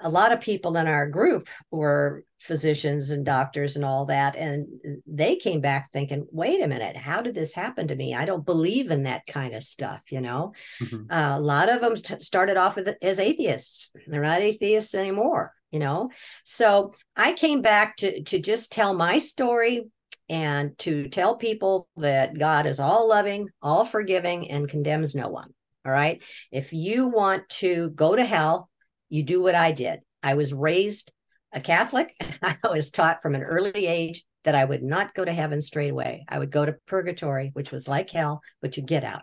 a 0.03 0.09
lot 0.09 0.31
of 0.31 0.41
people 0.41 0.77
in 0.77 0.85
our 0.85 1.07
group 1.07 1.47
were 1.71 2.23
physicians 2.39 3.09
and 3.09 3.25
doctors 3.25 3.75
and 3.77 3.85
all 3.85 4.05
that. 4.05 4.35
And 4.35 4.67
they 5.07 5.37
came 5.37 5.61
back 5.61 5.91
thinking, 5.91 6.27
wait 6.31 6.61
a 6.61 6.67
minute, 6.67 6.97
how 6.97 7.21
did 7.21 7.35
this 7.35 7.53
happen 7.53 7.87
to 7.87 7.95
me? 7.95 8.13
I 8.13 8.25
don't 8.25 8.45
believe 8.45 8.91
in 8.91 9.03
that 9.03 9.25
kind 9.25 9.55
of 9.55 9.63
stuff, 9.63 10.11
you 10.11 10.19
know? 10.19 10.53
Mm-hmm. 10.81 11.11
Uh, 11.11 11.37
a 11.37 11.39
lot 11.39 11.69
of 11.69 11.81
them 11.81 11.95
t- 11.95 12.19
started 12.19 12.57
off 12.57 12.77
as 13.01 13.19
atheists. 13.19 13.93
They're 14.05 14.21
not 14.21 14.41
atheists 14.41 14.93
anymore, 14.93 15.53
you 15.71 15.79
know? 15.79 16.11
So 16.43 16.93
I 17.15 17.31
came 17.31 17.61
back 17.61 17.95
to, 17.97 18.21
to 18.23 18.39
just 18.39 18.73
tell 18.73 18.93
my 18.93 19.19
story 19.19 19.85
and 20.27 20.77
to 20.79 21.07
tell 21.07 21.37
people 21.37 21.87
that 21.97 22.37
God 22.37 22.65
is 22.65 22.79
all 22.79 23.07
loving, 23.07 23.49
all 23.61 23.85
forgiving, 23.85 24.49
and 24.49 24.69
condemns 24.69 25.15
no 25.15 25.29
one. 25.29 25.53
All 25.85 25.91
right. 25.91 26.21
If 26.51 26.71
you 26.73 27.07
want 27.07 27.47
to 27.49 27.89
go 27.89 28.15
to 28.15 28.23
hell, 28.23 28.69
you 29.13 29.21
do 29.21 29.43
what 29.43 29.53
I 29.53 29.71
did. 29.73 29.99
I 30.23 30.33
was 30.33 30.55
raised 30.55 31.11
a 31.51 31.61
Catholic. 31.61 32.15
I 32.41 32.57
was 32.63 32.89
taught 32.89 33.21
from 33.21 33.35
an 33.35 33.43
early 33.43 33.85
age 33.85 34.23
that 34.43 34.55
I 34.55 34.65
would 34.65 34.81
not 34.81 35.13
go 35.13 35.23
to 35.23 35.31
heaven 35.31 35.61
straight 35.61 35.91
away. 35.91 36.25
I 36.27 36.39
would 36.39 36.49
go 36.49 36.65
to 36.65 36.77
purgatory, 36.87 37.51
which 37.53 37.71
was 37.71 37.87
like 37.87 38.09
hell, 38.09 38.41
but 38.59 38.75
you 38.75 38.81
get 38.81 39.03
out. 39.03 39.21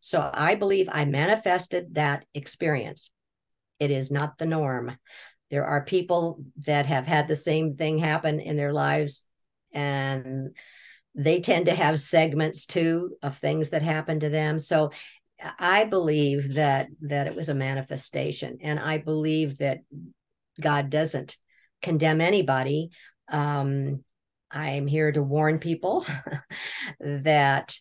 So 0.00 0.30
I 0.32 0.54
believe 0.54 0.88
I 0.90 1.04
manifested 1.04 1.94
that 1.96 2.24
experience. 2.32 3.10
It 3.78 3.90
is 3.90 4.10
not 4.10 4.38
the 4.38 4.46
norm. 4.46 4.96
There 5.50 5.66
are 5.66 5.84
people 5.84 6.42
that 6.64 6.86
have 6.86 7.06
had 7.06 7.28
the 7.28 7.36
same 7.36 7.76
thing 7.76 7.98
happen 7.98 8.40
in 8.40 8.56
their 8.56 8.72
lives, 8.72 9.26
and 9.74 10.56
they 11.14 11.40
tend 11.40 11.66
to 11.66 11.74
have 11.74 12.00
segments 12.00 12.64
too 12.64 13.16
of 13.22 13.36
things 13.36 13.70
that 13.70 13.82
happen 13.82 14.20
to 14.20 14.30
them. 14.30 14.58
So 14.58 14.90
I 15.58 15.84
believe 15.84 16.54
that 16.54 16.88
that 17.02 17.26
it 17.26 17.36
was 17.36 17.48
a 17.48 17.54
manifestation, 17.54 18.58
and 18.60 18.78
I 18.78 18.98
believe 18.98 19.58
that 19.58 19.80
God 20.60 20.90
doesn't 20.90 21.36
condemn 21.82 22.20
anybody. 22.20 22.90
Um, 23.28 24.04
I'm 24.50 24.86
here 24.86 25.12
to 25.12 25.22
warn 25.22 25.58
people 25.58 26.06
that 27.00 27.78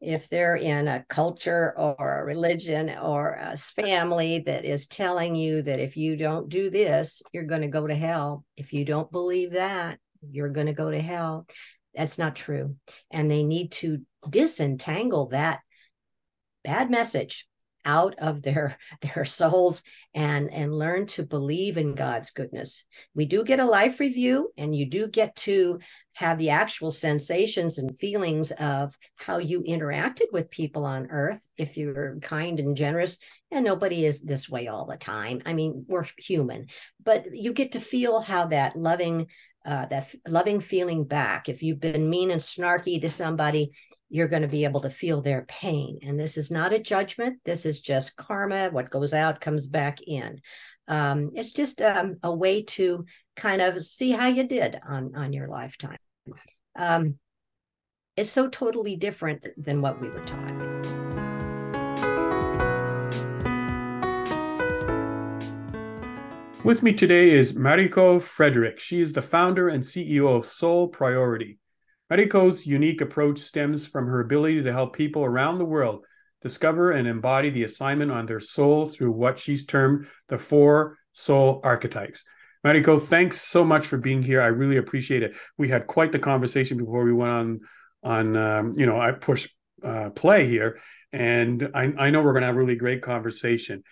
if 0.00 0.28
they're 0.28 0.56
in 0.56 0.86
a 0.86 1.04
culture 1.08 1.74
or 1.76 2.20
a 2.20 2.24
religion 2.24 2.90
or 3.02 3.36
a 3.40 3.56
family 3.56 4.40
that 4.40 4.64
is 4.64 4.86
telling 4.86 5.34
you 5.34 5.62
that 5.62 5.80
if 5.80 5.96
you 5.96 6.16
don't 6.16 6.48
do 6.48 6.70
this, 6.70 7.22
you're 7.32 7.44
going 7.44 7.62
to 7.62 7.68
go 7.68 7.86
to 7.86 7.94
hell, 7.94 8.44
if 8.56 8.72
you 8.72 8.84
don't 8.84 9.10
believe 9.10 9.52
that, 9.52 9.98
you're 10.30 10.50
going 10.50 10.66
to 10.68 10.72
go 10.72 10.90
to 10.90 11.00
hell. 11.00 11.46
That's 11.94 12.18
not 12.18 12.36
true. 12.36 12.76
And 13.10 13.30
they 13.30 13.42
need 13.42 13.72
to 13.72 14.02
disentangle 14.28 15.26
that 15.28 15.60
bad 16.68 16.90
message 16.90 17.48
out 17.84 18.14
of 18.18 18.42
their 18.42 18.76
their 19.00 19.24
souls 19.24 19.82
and 20.14 20.52
and 20.52 20.78
learn 20.78 21.06
to 21.06 21.22
believe 21.22 21.78
in 21.78 21.94
God's 21.94 22.30
goodness. 22.30 22.84
We 23.14 23.24
do 23.24 23.42
get 23.42 23.60
a 23.60 23.64
life 23.64 24.00
review 24.00 24.50
and 24.58 24.76
you 24.76 24.86
do 24.86 25.08
get 25.08 25.34
to 25.36 25.80
have 26.14 26.36
the 26.36 26.50
actual 26.50 26.90
sensations 26.90 27.78
and 27.78 27.96
feelings 27.96 28.50
of 28.52 28.98
how 29.16 29.38
you 29.38 29.62
interacted 29.62 30.26
with 30.32 30.50
people 30.50 30.84
on 30.84 31.06
earth 31.10 31.40
if 31.56 31.76
you're 31.76 32.18
kind 32.20 32.58
and 32.60 32.76
generous 32.76 33.18
and 33.50 33.64
nobody 33.64 34.04
is 34.04 34.20
this 34.20 34.48
way 34.48 34.66
all 34.66 34.84
the 34.84 34.96
time. 34.96 35.40
I 35.46 35.54
mean, 35.54 35.86
we're 35.88 36.04
human, 36.18 36.66
but 37.02 37.28
you 37.32 37.52
get 37.52 37.72
to 37.72 37.80
feel 37.80 38.20
how 38.20 38.46
that 38.46 38.76
loving 38.76 39.28
uh, 39.64 39.86
that 39.86 40.14
loving 40.26 40.60
feeling 40.60 41.04
back. 41.04 41.48
If 41.48 41.62
you've 41.62 41.80
been 41.80 42.08
mean 42.08 42.30
and 42.30 42.40
snarky 42.40 43.00
to 43.00 43.10
somebody, 43.10 43.72
you're 44.08 44.28
going 44.28 44.42
to 44.42 44.48
be 44.48 44.64
able 44.64 44.80
to 44.80 44.90
feel 44.90 45.20
their 45.20 45.44
pain. 45.48 45.98
And 46.02 46.18
this 46.18 46.36
is 46.36 46.50
not 46.50 46.72
a 46.72 46.78
judgment. 46.78 47.40
This 47.44 47.66
is 47.66 47.80
just 47.80 48.16
karma. 48.16 48.70
What 48.70 48.90
goes 48.90 49.12
out 49.12 49.40
comes 49.40 49.66
back 49.66 49.98
in. 50.06 50.40
Um, 50.86 51.32
it's 51.34 51.52
just 51.52 51.82
um, 51.82 52.16
a 52.22 52.34
way 52.34 52.62
to 52.62 53.04
kind 53.36 53.60
of 53.60 53.84
see 53.84 54.10
how 54.12 54.26
you 54.26 54.44
did 54.44 54.80
on 54.88 55.14
on 55.14 55.32
your 55.32 55.48
lifetime. 55.48 55.98
Um, 56.76 57.18
it's 58.16 58.30
so 58.30 58.48
totally 58.48 58.96
different 58.96 59.46
than 59.56 59.80
what 59.80 60.00
we 60.00 60.08
were 60.08 60.24
taught. 60.24 61.07
With 66.64 66.82
me 66.82 66.92
today 66.92 67.30
is 67.30 67.52
Mariko 67.52 68.20
Frederick. 68.20 68.80
She 68.80 69.00
is 69.00 69.12
the 69.12 69.22
founder 69.22 69.68
and 69.68 69.82
CEO 69.82 70.36
of 70.36 70.44
Soul 70.44 70.88
Priority. 70.88 71.60
Mariko's 72.10 72.66
unique 72.66 73.00
approach 73.00 73.38
stems 73.38 73.86
from 73.86 74.06
her 74.06 74.20
ability 74.20 74.62
to 74.62 74.72
help 74.72 74.96
people 74.96 75.24
around 75.24 75.58
the 75.58 75.64
world 75.64 76.04
discover 76.42 76.90
and 76.90 77.06
embody 77.06 77.50
the 77.50 77.62
assignment 77.62 78.10
on 78.10 78.26
their 78.26 78.40
soul 78.40 78.86
through 78.86 79.12
what 79.12 79.38
she's 79.38 79.66
termed 79.66 80.08
the 80.28 80.38
four 80.38 80.98
soul 81.12 81.60
archetypes. 81.62 82.24
Mariko, 82.66 83.00
thanks 83.00 83.40
so 83.40 83.62
much 83.62 83.86
for 83.86 83.96
being 83.96 84.22
here. 84.22 84.42
I 84.42 84.46
really 84.46 84.78
appreciate 84.78 85.22
it. 85.22 85.36
We 85.56 85.68
had 85.68 85.86
quite 85.86 86.10
the 86.10 86.18
conversation 86.18 86.76
before 86.76 87.04
we 87.04 87.12
went 87.12 87.30
on 87.32 87.60
on 88.02 88.36
um, 88.36 88.72
you 88.76 88.86
know 88.86 89.00
I 89.00 89.12
push 89.12 89.48
uh, 89.84 90.10
play 90.10 90.48
here, 90.48 90.80
and 91.12 91.70
I, 91.72 91.92
I 91.96 92.10
know 92.10 92.22
we're 92.22 92.32
going 92.32 92.42
to 92.42 92.46
have 92.46 92.56
a 92.56 92.58
really 92.58 92.76
great 92.76 93.00
conversation. 93.00 93.84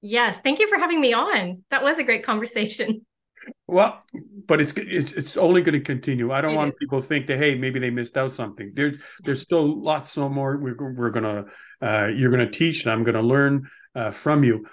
Yes. 0.00 0.40
Thank 0.40 0.60
you 0.60 0.68
for 0.68 0.78
having 0.78 1.00
me 1.00 1.12
on. 1.12 1.64
That 1.70 1.82
was 1.82 1.98
a 1.98 2.04
great 2.04 2.24
conversation. 2.24 3.06
Well, 3.68 4.02
but 4.48 4.60
it's 4.60 4.72
it's 4.72 5.12
it's 5.12 5.36
only 5.36 5.62
going 5.62 5.74
to 5.74 5.80
continue. 5.80 6.32
I 6.32 6.40
don't 6.40 6.54
it 6.54 6.56
want 6.56 6.70
is. 6.70 6.76
people 6.80 7.00
to 7.00 7.06
think 7.06 7.28
that 7.28 7.38
hey, 7.38 7.54
maybe 7.54 7.78
they 7.78 7.90
missed 7.90 8.16
out 8.16 8.32
something. 8.32 8.72
There's 8.74 8.98
there's 9.24 9.40
still 9.40 9.80
lots 9.80 10.16
more 10.16 10.56
we're 10.56 10.74
we're 10.92 11.10
gonna 11.10 11.44
uh, 11.80 12.06
you're 12.06 12.30
gonna 12.32 12.50
teach, 12.50 12.82
and 12.82 12.92
I'm 12.92 13.04
gonna 13.04 13.22
learn 13.22 13.68
uh, 13.94 14.10
from 14.10 14.42
you. 14.42 14.66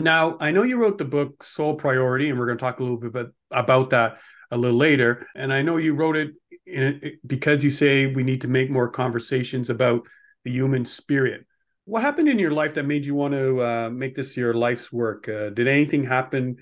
Now, 0.00 0.36
I 0.40 0.50
know 0.50 0.62
you 0.62 0.78
wrote 0.78 0.98
the 0.98 1.04
book 1.04 1.42
Soul 1.42 1.74
Priority, 1.74 2.30
and 2.30 2.38
we're 2.38 2.46
going 2.46 2.58
to 2.58 2.62
talk 2.62 2.80
a 2.80 2.82
little 2.82 2.98
bit 2.98 3.26
about 3.50 3.90
that 3.90 4.18
a 4.50 4.56
little 4.56 4.78
later. 4.78 5.26
And 5.34 5.52
I 5.52 5.62
know 5.62 5.76
you 5.76 5.94
wrote 5.94 6.16
it 6.16 6.30
in, 6.66 7.18
because 7.26 7.62
you 7.62 7.70
say 7.70 8.06
we 8.06 8.22
need 8.22 8.40
to 8.42 8.48
make 8.48 8.70
more 8.70 8.88
conversations 8.88 9.68
about 9.70 10.06
the 10.44 10.50
human 10.50 10.84
spirit. 10.84 11.46
What 11.90 12.02
happened 12.02 12.28
in 12.28 12.38
your 12.38 12.52
life 12.52 12.74
that 12.74 12.86
made 12.86 13.04
you 13.04 13.16
want 13.16 13.34
to 13.34 13.60
uh, 13.60 13.90
make 13.90 14.14
this 14.14 14.36
your 14.36 14.54
life's 14.54 14.92
work? 14.92 15.28
Uh, 15.28 15.50
did 15.50 15.66
anything 15.66 16.04
happen 16.04 16.58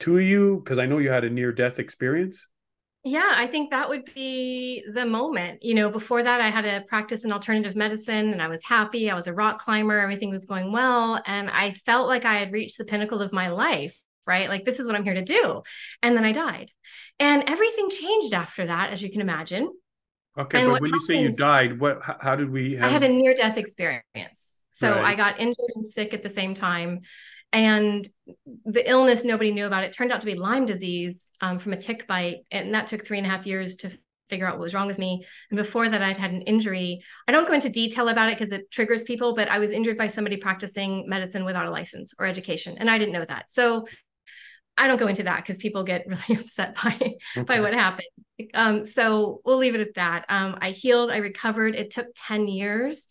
to 0.00 0.18
you? 0.18 0.62
Because 0.64 0.78
I 0.78 0.86
know 0.86 0.96
you 0.96 1.10
had 1.10 1.24
a 1.24 1.28
near 1.28 1.52
death 1.52 1.78
experience. 1.78 2.46
Yeah, 3.04 3.34
I 3.34 3.48
think 3.48 3.70
that 3.70 3.90
would 3.90 4.06
be 4.14 4.82
the 4.94 5.04
moment. 5.04 5.62
You 5.62 5.74
know, 5.74 5.90
before 5.90 6.22
that, 6.22 6.40
I 6.40 6.48
had 6.48 6.64
a 6.64 6.80
practice 6.88 7.26
in 7.26 7.32
alternative 7.32 7.76
medicine 7.76 8.32
and 8.32 8.40
I 8.40 8.48
was 8.48 8.64
happy. 8.64 9.10
I 9.10 9.14
was 9.14 9.26
a 9.26 9.34
rock 9.34 9.58
climber, 9.58 9.98
everything 9.98 10.30
was 10.30 10.46
going 10.46 10.72
well. 10.72 11.20
And 11.26 11.50
I 11.50 11.72
felt 11.84 12.08
like 12.08 12.24
I 12.24 12.38
had 12.38 12.50
reached 12.50 12.78
the 12.78 12.86
pinnacle 12.86 13.20
of 13.20 13.34
my 13.34 13.48
life, 13.48 13.94
right? 14.26 14.48
Like, 14.48 14.64
this 14.64 14.80
is 14.80 14.86
what 14.86 14.96
I'm 14.96 15.04
here 15.04 15.12
to 15.12 15.22
do. 15.22 15.64
And 16.02 16.16
then 16.16 16.24
I 16.24 16.32
died. 16.32 16.70
And 17.18 17.44
everything 17.46 17.90
changed 17.90 18.32
after 18.32 18.64
that, 18.64 18.90
as 18.90 19.02
you 19.02 19.10
can 19.12 19.20
imagine. 19.20 19.70
Okay, 20.38 20.60
and 20.60 20.70
but 20.70 20.80
when 20.80 20.90
happened, 20.90 21.08
you 21.08 21.14
say 21.14 21.22
you 21.22 21.32
died, 21.32 21.80
what? 21.80 22.00
How 22.20 22.36
did 22.36 22.50
we? 22.50 22.74
Have... 22.74 22.84
I 22.84 22.88
had 22.88 23.02
a 23.02 23.08
near 23.08 23.34
death 23.34 23.56
experience. 23.56 24.62
So 24.70 24.92
right. 24.92 25.04
I 25.04 25.14
got 25.14 25.40
injured 25.40 25.70
and 25.74 25.86
sick 25.86 26.12
at 26.12 26.22
the 26.22 26.28
same 26.28 26.52
time. 26.52 27.00
And 27.52 28.06
the 28.66 28.88
illness, 28.88 29.24
nobody 29.24 29.52
knew 29.52 29.66
about 29.66 29.84
it, 29.84 29.92
turned 29.92 30.12
out 30.12 30.20
to 30.20 30.26
be 30.26 30.34
Lyme 30.34 30.66
disease 30.66 31.30
um, 31.40 31.58
from 31.58 31.72
a 31.72 31.76
tick 31.76 32.06
bite. 32.06 32.38
And 32.50 32.74
that 32.74 32.86
took 32.86 33.06
three 33.06 33.16
and 33.16 33.26
a 33.26 33.30
half 33.30 33.46
years 33.46 33.76
to 33.76 33.98
figure 34.28 34.46
out 34.46 34.54
what 34.54 34.62
was 34.62 34.74
wrong 34.74 34.88
with 34.88 34.98
me. 34.98 35.24
And 35.50 35.56
before 35.56 35.88
that, 35.88 36.02
I'd 36.02 36.18
had 36.18 36.32
an 36.32 36.42
injury. 36.42 37.00
I 37.26 37.32
don't 37.32 37.46
go 37.46 37.54
into 37.54 37.70
detail 37.70 38.08
about 38.08 38.28
it 38.30 38.38
because 38.38 38.52
it 38.52 38.70
triggers 38.70 39.04
people, 39.04 39.34
but 39.34 39.48
I 39.48 39.58
was 39.58 39.72
injured 39.72 39.96
by 39.96 40.08
somebody 40.08 40.36
practicing 40.36 41.08
medicine 41.08 41.44
without 41.44 41.66
a 41.66 41.70
license 41.70 42.12
or 42.18 42.26
education. 42.26 42.76
And 42.78 42.90
I 42.90 42.98
didn't 42.98 43.14
know 43.14 43.24
that. 43.24 43.50
So 43.50 43.86
I 44.78 44.86
don't 44.86 44.98
go 44.98 45.06
into 45.06 45.24
that 45.24 45.38
because 45.38 45.58
people 45.58 45.84
get 45.84 46.06
really 46.08 46.40
upset 46.40 46.76
by 46.76 46.94
okay. 46.94 47.18
by 47.46 47.60
what 47.60 47.74
happened. 47.74 48.08
Um, 48.54 48.86
so 48.86 49.40
we'll 49.44 49.58
leave 49.58 49.74
it 49.74 49.80
at 49.80 49.94
that. 49.94 50.26
Um, 50.28 50.58
I 50.60 50.70
healed, 50.70 51.10
I 51.10 51.18
recovered. 51.18 51.74
It 51.74 51.90
took 51.90 52.08
10 52.14 52.48
years. 52.48 53.06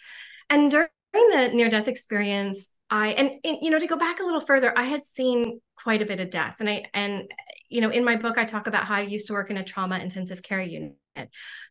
And 0.49 0.69
during 0.69 0.87
the 1.13 1.49
near 1.53 1.69
death 1.69 1.87
experience, 1.87 2.69
I 2.89 3.09
and, 3.09 3.31
and, 3.43 3.57
you 3.61 3.71
know 3.71 3.79
to 3.79 3.87
go 3.87 3.97
back 3.97 4.19
a 4.19 4.23
little 4.23 4.41
further, 4.41 4.77
I 4.77 4.83
had 4.83 5.03
seen 5.03 5.59
quite 5.75 6.01
a 6.01 6.05
bit 6.05 6.19
of 6.19 6.29
death, 6.29 6.57
and 6.59 6.69
I 6.69 6.85
and 6.93 7.23
you 7.69 7.81
know 7.81 7.89
in 7.89 8.03
my 8.03 8.15
book 8.15 8.37
I 8.37 8.45
talk 8.45 8.67
about 8.67 8.85
how 8.85 8.95
I 8.95 9.01
used 9.01 9.27
to 9.27 9.33
work 9.33 9.49
in 9.49 9.57
a 9.57 9.63
trauma 9.63 9.97
intensive 9.97 10.43
care 10.43 10.61
unit. 10.61 10.95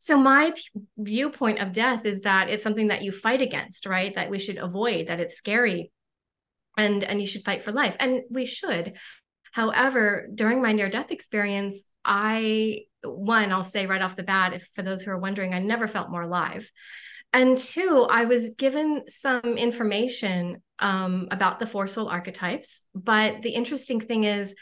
So 0.00 0.18
my 0.18 0.52
p- 0.52 0.80
viewpoint 0.98 1.60
of 1.60 1.72
death 1.72 2.04
is 2.04 2.22
that 2.22 2.48
it's 2.48 2.62
something 2.62 2.88
that 2.88 3.02
you 3.02 3.12
fight 3.12 3.42
against, 3.42 3.86
right? 3.86 4.14
That 4.14 4.30
we 4.30 4.38
should 4.38 4.56
avoid, 4.56 5.06
that 5.06 5.20
it's 5.20 5.36
scary, 5.36 5.92
and 6.76 7.04
and 7.04 7.20
you 7.20 7.26
should 7.26 7.44
fight 7.44 7.62
for 7.62 7.70
life, 7.70 7.96
and 8.00 8.22
we 8.30 8.46
should. 8.46 8.94
However, 9.54 10.26
during 10.34 10.60
my 10.60 10.72
near 10.72 10.90
death 10.90 11.12
experience, 11.12 11.84
I 12.04 12.80
one 13.04 13.52
I'll 13.52 13.62
say 13.62 13.86
right 13.86 14.02
off 14.02 14.16
the 14.16 14.24
bat, 14.24 14.52
if 14.52 14.68
for 14.74 14.82
those 14.82 15.02
who 15.02 15.12
are 15.12 15.18
wondering, 15.18 15.54
I 15.54 15.60
never 15.60 15.86
felt 15.86 16.10
more 16.10 16.22
alive. 16.22 16.68
And 17.32 17.56
two, 17.56 18.04
I 18.10 18.24
was 18.24 18.50
given 18.58 19.04
some 19.06 19.56
information 19.56 20.60
um, 20.80 21.28
about 21.30 21.60
the 21.60 21.68
four 21.68 21.86
soul 21.86 22.08
archetypes. 22.08 22.80
But 22.96 23.42
the 23.42 23.50
interesting 23.50 24.00
thing 24.00 24.24
is, 24.24 24.56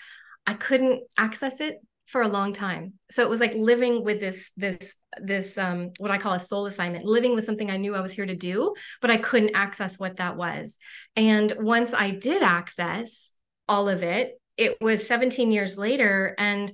I 0.46 0.52
couldn't 0.52 1.04
access 1.16 1.60
it 1.60 1.76
for 2.04 2.20
a 2.20 2.28
long 2.28 2.52
time. 2.52 2.92
So 3.10 3.22
it 3.22 3.30
was 3.30 3.40
like 3.40 3.54
living 3.54 4.04
with 4.04 4.20
this, 4.20 4.52
this, 4.58 4.96
this, 5.22 5.56
um, 5.56 5.92
what 6.00 6.10
I 6.10 6.18
call 6.18 6.34
a 6.34 6.40
soul 6.40 6.66
assignment, 6.66 7.06
living 7.06 7.34
with 7.34 7.44
something 7.44 7.70
I 7.70 7.78
knew 7.78 7.94
I 7.94 8.02
was 8.02 8.12
here 8.12 8.26
to 8.26 8.36
do, 8.36 8.74
but 9.00 9.10
I 9.10 9.16
couldn't 9.16 9.54
access 9.54 9.98
what 9.98 10.18
that 10.18 10.36
was. 10.36 10.76
And 11.16 11.54
once 11.58 11.94
I 11.94 12.10
did 12.10 12.42
access 12.42 13.32
all 13.66 13.88
of 13.88 14.02
it, 14.02 14.38
it 14.62 14.78
was 14.80 15.06
17 15.06 15.50
years 15.50 15.76
later. 15.76 16.34
And 16.38 16.72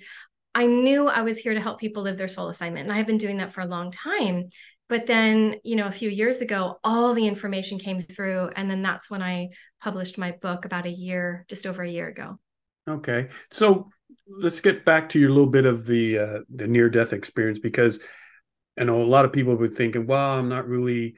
I 0.55 0.67
knew 0.67 1.09
I 1.09 1.23
was 1.23 1.39
here 1.39 1.55
to 1.55 1.61
help 1.61 1.81
people 1.81 2.03
live 2.03 2.17
their 2.17 2.29
soul 2.29 2.49
assignment. 2.49 2.89
And 2.89 2.97
I've 2.97 3.07
been 3.07 3.19
doing 3.19 3.39
that 3.39 3.53
for 3.53 3.61
a 3.61 3.67
long 3.67 3.91
time 3.91 4.49
but 4.89 5.07
then 5.07 5.57
you 5.63 5.77
know 5.77 5.87
a 5.87 5.93
few 5.93 6.11
years 6.11 6.41
ago 6.41 6.79
all 6.83 7.15
the 7.15 7.27
information 7.27 7.79
came 7.79 8.03
through 8.03 8.51
and 8.57 8.71
then 8.71 8.83
that's 8.83 9.11
when 9.11 9.23
i 9.23 9.49
published 9.81 10.19
my 10.19 10.33
book 10.33 10.65
about 10.65 10.87
a 10.87 10.91
year 10.91 11.45
just 11.49 11.67
over 11.67 11.83
a 11.83 11.91
year 11.91 12.09
ago 12.09 12.39
okay 12.89 13.29
so 13.51 13.89
let's 14.27 14.61
get 14.61 14.85
back 14.85 15.09
to 15.09 15.19
your 15.19 15.31
little 15.31 15.47
bit 15.47 15.67
of 15.67 15.87
the 15.87 16.19
uh, 16.19 16.39
the 16.55 16.67
near 16.67 16.89
death 16.89 17.13
experience 17.13 17.59
because 17.59 18.01
i 18.79 18.85
know 18.85 19.03
a 19.03 19.05
lot 19.05 19.25
of 19.25 19.33
people 19.33 19.55
would 19.55 19.77
thinking 19.77 20.07
well 20.07 20.39
i'm 20.39 20.49
not 20.49 20.67
really 20.67 21.17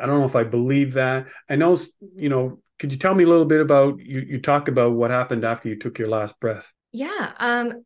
i 0.00 0.06
don't 0.06 0.20
know 0.20 0.26
if 0.26 0.36
i 0.36 0.44
believe 0.44 0.94
that 0.94 1.26
i 1.48 1.56
know 1.56 1.76
you 2.14 2.28
know 2.28 2.60
could 2.78 2.92
you 2.92 2.98
tell 2.98 3.14
me 3.14 3.24
a 3.24 3.28
little 3.28 3.44
bit 3.44 3.60
about 3.60 3.98
you 4.00 4.20
you 4.20 4.40
talk 4.40 4.68
about 4.68 4.92
what 4.92 5.10
happened 5.10 5.44
after 5.44 5.68
you 5.68 5.76
took 5.76 5.98
your 5.98 6.08
last 6.08 6.38
breath 6.40 6.72
yeah 6.92 7.32
um 7.38 7.84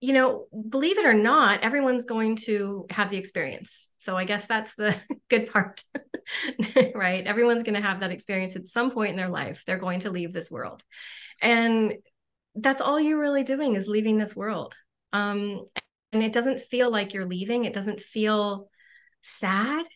you 0.00 0.12
know, 0.12 0.46
believe 0.68 0.98
it 0.98 1.06
or 1.06 1.14
not, 1.14 1.60
everyone's 1.62 2.04
going 2.04 2.36
to 2.36 2.86
have 2.90 3.10
the 3.10 3.16
experience. 3.16 3.90
So 3.98 4.16
I 4.16 4.24
guess 4.24 4.46
that's 4.46 4.74
the 4.74 4.94
good 5.30 5.50
part, 5.50 5.82
right? 6.94 7.26
Everyone's 7.26 7.62
going 7.62 7.80
to 7.80 7.86
have 7.86 8.00
that 8.00 8.10
experience 8.10 8.56
at 8.56 8.68
some 8.68 8.90
point 8.90 9.10
in 9.10 9.16
their 9.16 9.30
life. 9.30 9.62
They're 9.66 9.78
going 9.78 10.00
to 10.00 10.10
leave 10.10 10.32
this 10.32 10.50
world. 10.50 10.82
And 11.40 11.94
that's 12.54 12.82
all 12.82 13.00
you're 13.00 13.18
really 13.18 13.44
doing 13.44 13.74
is 13.74 13.88
leaving 13.88 14.18
this 14.18 14.36
world. 14.36 14.76
Um, 15.12 15.64
and 16.12 16.22
it 16.22 16.34
doesn't 16.34 16.60
feel 16.60 16.90
like 16.90 17.14
you're 17.14 17.26
leaving, 17.26 17.64
it 17.64 17.72
doesn't 17.72 18.02
feel 18.02 18.68
sad. 19.22 19.86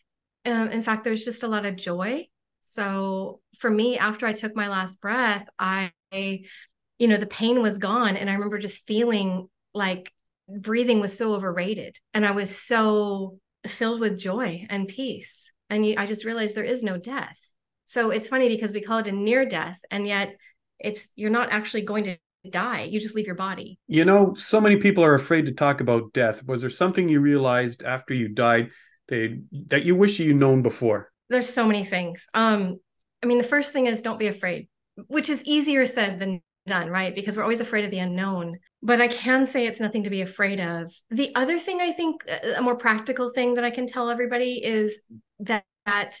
Um, 0.43 0.69
in 0.69 0.81
fact, 0.81 1.03
there's 1.03 1.25
just 1.25 1.43
a 1.43 1.47
lot 1.47 1.65
of 1.65 1.75
joy. 1.75 2.27
So 2.69 3.39
for 3.59 3.69
me, 3.69 3.97
after 3.97 4.25
I 4.25 4.33
took 4.33 4.55
my 4.55 4.67
last 4.67 4.99
breath, 4.99 5.47
I, 5.57 5.91
you 6.11 7.07
know, 7.07 7.17
the 7.17 7.25
pain 7.25 7.61
was 7.61 7.77
gone. 7.77 8.17
And 8.17 8.29
I 8.29 8.33
remember 8.33 8.57
just 8.57 8.85
feeling 8.85 9.47
like 9.73 10.11
breathing 10.47 10.99
was 10.99 11.17
so 11.17 11.33
overrated 11.33 11.97
and 12.13 12.25
i 12.25 12.31
was 12.31 12.57
so 12.57 13.37
filled 13.67 13.99
with 13.99 14.17
joy 14.17 14.65
and 14.69 14.87
peace 14.87 15.51
and 15.69 15.85
i 15.97 16.05
just 16.05 16.23
realized 16.23 16.55
there 16.55 16.63
is 16.63 16.83
no 16.83 16.97
death. 16.97 17.37
So 17.83 18.11
it's 18.11 18.27
funny 18.27 18.49
because 18.49 18.73
we 18.73 18.81
call 18.81 18.99
it 18.99 19.07
a 19.07 19.11
near 19.11 19.45
death 19.45 19.79
and 19.91 20.07
yet 20.07 20.35
it's 20.79 21.09
you're 21.15 21.29
not 21.29 21.51
actually 21.51 21.81
going 21.81 22.05
to 22.05 22.17
die 22.49 22.83
you 22.83 22.99
just 22.99 23.15
leave 23.15 23.25
your 23.25 23.35
body. 23.35 23.77
You 23.87 24.05
know 24.05 24.33
so 24.35 24.61
many 24.61 24.77
people 24.77 25.03
are 25.03 25.15
afraid 25.15 25.45
to 25.47 25.51
talk 25.53 25.81
about 25.81 26.13
death. 26.13 26.45
Was 26.45 26.61
there 26.61 26.69
something 26.69 27.09
you 27.09 27.19
realized 27.19 27.83
after 27.83 28.13
you 28.13 28.29
died 28.29 28.69
that, 29.09 29.41
that 29.67 29.83
you 29.83 29.95
wish 29.95 30.19
you'd 30.19 30.37
known 30.37 30.61
before 30.61 31.11
there's 31.29 31.49
so 31.49 31.65
many 31.65 31.83
things 31.83 32.25
um 32.33 32.79
i 33.23 33.25
mean 33.25 33.37
the 33.37 33.43
first 33.43 33.73
thing 33.73 33.85
is 33.85 34.01
don't 34.01 34.19
be 34.19 34.27
afraid 34.27 34.67
which 35.07 35.29
is 35.29 35.43
easier 35.45 35.85
said 35.85 36.19
than 36.19 36.41
done, 36.67 36.89
right? 36.89 37.15
Because 37.15 37.35
we're 37.35 37.43
always 37.43 37.61
afraid 37.61 37.85
of 37.85 37.91
the 37.91 37.97
unknown. 37.97 38.59
But 38.83 39.01
I 39.01 39.07
can 39.07 39.47
say 39.47 39.65
it's 39.65 39.79
nothing 39.79 40.03
to 40.03 40.11
be 40.11 40.21
afraid 40.21 40.59
of. 40.59 40.93
The 41.09 41.33
other 41.33 41.57
thing 41.57 41.81
I 41.81 41.93
think, 41.93 42.23
a 42.55 42.61
more 42.61 42.75
practical 42.75 43.31
thing 43.33 43.55
that 43.55 43.63
I 43.63 43.71
can 43.71 43.87
tell 43.87 44.09
everybody 44.09 44.63
is 44.63 45.01
that, 45.39 45.63
that 45.87 46.19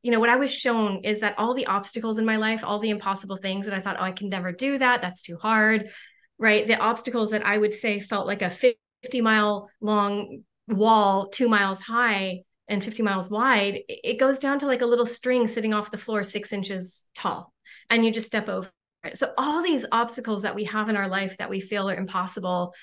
you 0.00 0.10
know, 0.10 0.20
what 0.20 0.30
I 0.30 0.36
was 0.36 0.50
shown 0.52 1.04
is 1.04 1.20
that 1.20 1.34
all 1.36 1.52
the 1.52 1.66
obstacles 1.66 2.16
in 2.16 2.24
my 2.24 2.36
life, 2.36 2.62
all 2.64 2.78
the 2.78 2.90
impossible 2.90 3.36
things 3.36 3.66
that 3.66 3.74
I 3.74 3.80
thought, 3.80 3.96
oh, 3.98 4.04
I 4.04 4.12
can 4.12 4.30
never 4.30 4.50
do 4.50 4.78
that. 4.78 5.02
That's 5.02 5.20
too 5.20 5.36
hard, 5.36 5.90
right? 6.38 6.66
The 6.66 6.78
obstacles 6.78 7.32
that 7.32 7.44
I 7.44 7.58
would 7.58 7.74
say 7.74 8.00
felt 8.00 8.26
like 8.26 8.40
a 8.40 8.48
50 8.48 9.20
mile 9.20 9.68
long 9.82 10.44
wall, 10.68 11.28
two 11.28 11.48
miles 11.48 11.80
high 11.80 12.40
and 12.72 12.82
50 12.82 13.02
miles 13.02 13.30
wide, 13.30 13.80
it 13.88 14.18
goes 14.18 14.38
down 14.38 14.58
to 14.60 14.66
like 14.66 14.80
a 14.80 14.86
little 14.86 15.06
string 15.06 15.46
sitting 15.46 15.74
off 15.74 15.90
the 15.90 15.98
floor, 15.98 16.22
six 16.22 16.52
inches 16.52 17.06
tall. 17.14 17.52
And 17.90 18.04
you 18.04 18.12
just 18.12 18.26
step 18.26 18.48
over 18.48 18.70
it. 19.04 19.18
so, 19.18 19.32
all 19.36 19.62
these 19.62 19.84
obstacles 19.92 20.42
that 20.42 20.54
we 20.54 20.64
have 20.64 20.88
in 20.88 20.96
our 20.96 21.08
life 21.08 21.36
that 21.38 21.50
we 21.50 21.60
feel 21.60 21.90
are 21.90 21.94
impossible, 21.94 22.74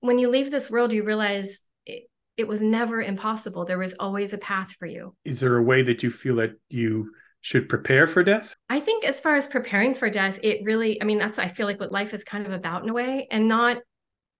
when 0.00 0.18
you 0.18 0.28
leave 0.28 0.50
this 0.50 0.70
world, 0.70 0.92
you 0.92 1.02
realize 1.02 1.60
it, 1.86 2.04
it 2.36 2.46
was 2.46 2.62
never 2.62 3.02
impossible. 3.02 3.64
There 3.64 3.78
was 3.78 3.94
always 3.94 4.32
a 4.32 4.38
path 4.38 4.72
for 4.78 4.86
you. 4.86 5.14
Is 5.24 5.40
there 5.40 5.56
a 5.56 5.62
way 5.62 5.82
that 5.82 6.02
you 6.02 6.10
feel 6.10 6.36
that 6.36 6.52
you 6.68 7.10
should 7.40 7.68
prepare 7.68 8.06
for 8.06 8.22
death? 8.22 8.54
I 8.68 8.80
think, 8.80 9.04
as 9.04 9.20
far 9.20 9.34
as 9.34 9.46
preparing 9.46 9.94
for 9.94 10.10
death, 10.10 10.38
it 10.42 10.64
really, 10.64 11.02
I 11.02 11.04
mean, 11.04 11.18
that's, 11.18 11.38
I 11.38 11.48
feel 11.48 11.66
like 11.66 11.80
what 11.80 11.92
life 11.92 12.14
is 12.14 12.22
kind 12.22 12.46
of 12.46 12.52
about 12.52 12.84
in 12.84 12.90
a 12.90 12.94
way, 12.94 13.26
and 13.30 13.48
not 13.48 13.78